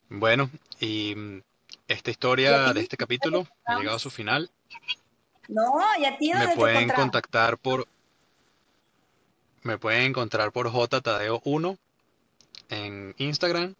Bueno, 0.10 0.50
y 0.80 1.14
mm, 1.16 1.42
esta 1.88 2.10
historia 2.10 2.74
de 2.74 2.82
este 2.82 2.98
capítulo 2.98 3.48
ha 3.66 3.78
llegado 3.78 3.98
a 3.98 4.00
su 4.00 4.10
final. 4.10 4.50
No, 5.48 5.80
y 6.00 6.06
a 6.06 6.18
ti 6.18 6.34
Me 6.34 6.56
pueden 6.56 6.90
contactar 6.90 7.58
por 7.58 7.88
me 9.62 9.78
pueden 9.78 10.04
encontrar 10.04 10.52
por 10.52 10.70
jtadeo1 10.70 11.78
en 12.70 13.14
Instagram 13.18 13.76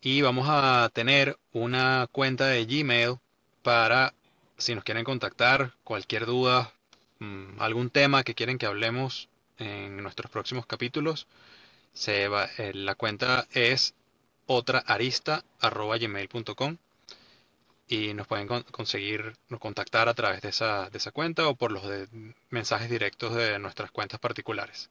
y 0.00 0.22
vamos 0.22 0.46
a 0.48 0.88
tener 0.92 1.36
una 1.52 2.08
cuenta 2.12 2.46
de 2.46 2.64
Gmail 2.64 3.16
para 3.62 4.14
si 4.58 4.74
nos 4.74 4.84
quieren 4.84 5.04
contactar, 5.04 5.72
cualquier 5.84 6.26
duda, 6.26 6.72
mm, 7.20 7.60
algún 7.60 7.90
tema 7.90 8.24
que 8.24 8.34
quieren 8.34 8.58
que 8.58 8.66
hablemos 8.66 9.28
en 9.58 10.02
nuestros 10.02 10.30
próximos 10.30 10.66
capítulos, 10.66 11.26
se 11.92 12.28
va, 12.28 12.48
eh, 12.58 12.72
la 12.74 12.94
cuenta 12.94 13.46
es 13.52 13.94
otraarista.gmail.com 14.46 16.76
y 17.88 18.14
nos 18.14 18.26
pueden 18.26 18.46
conseguir 18.70 19.36
nos 19.48 19.60
contactar 19.60 20.08
a 20.08 20.14
través 20.14 20.40
de 20.42 20.48
esa, 20.50 20.90
de 20.90 20.98
esa 20.98 21.10
cuenta 21.12 21.48
o 21.48 21.54
por 21.54 21.72
los 21.72 21.82
mensajes 22.50 22.90
directos 22.90 23.34
de 23.34 23.58
nuestras 23.58 23.90
cuentas 23.90 24.20
particulares. 24.20 24.90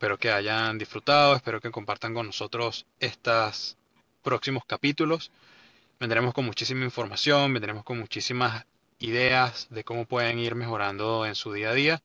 Espero 0.00 0.16
que 0.16 0.32
hayan 0.32 0.78
disfrutado, 0.78 1.36
espero 1.36 1.60
que 1.60 1.70
compartan 1.70 2.14
con 2.14 2.24
nosotros 2.24 2.86
estos 3.00 3.76
próximos 4.22 4.64
capítulos. 4.64 5.30
Vendremos 5.98 6.32
con 6.32 6.46
muchísima 6.46 6.86
información, 6.86 7.52
vendremos 7.52 7.84
con 7.84 7.98
muchísimas 7.98 8.64
ideas 8.98 9.66
de 9.68 9.84
cómo 9.84 10.06
pueden 10.06 10.38
ir 10.38 10.54
mejorando 10.54 11.26
en 11.26 11.34
su 11.34 11.52
día 11.52 11.68
a 11.68 11.74
día 11.74 12.02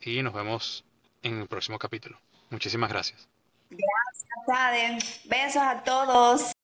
y 0.00 0.24
nos 0.24 0.34
vemos 0.34 0.84
en 1.22 1.42
el 1.42 1.46
próximo 1.46 1.78
capítulo. 1.78 2.18
Muchísimas 2.50 2.90
gracias. 2.90 3.28
Gracias, 3.70 4.46
Tade. 4.48 4.98
Besos 5.26 5.62
a 5.62 5.84
todos. 5.84 6.50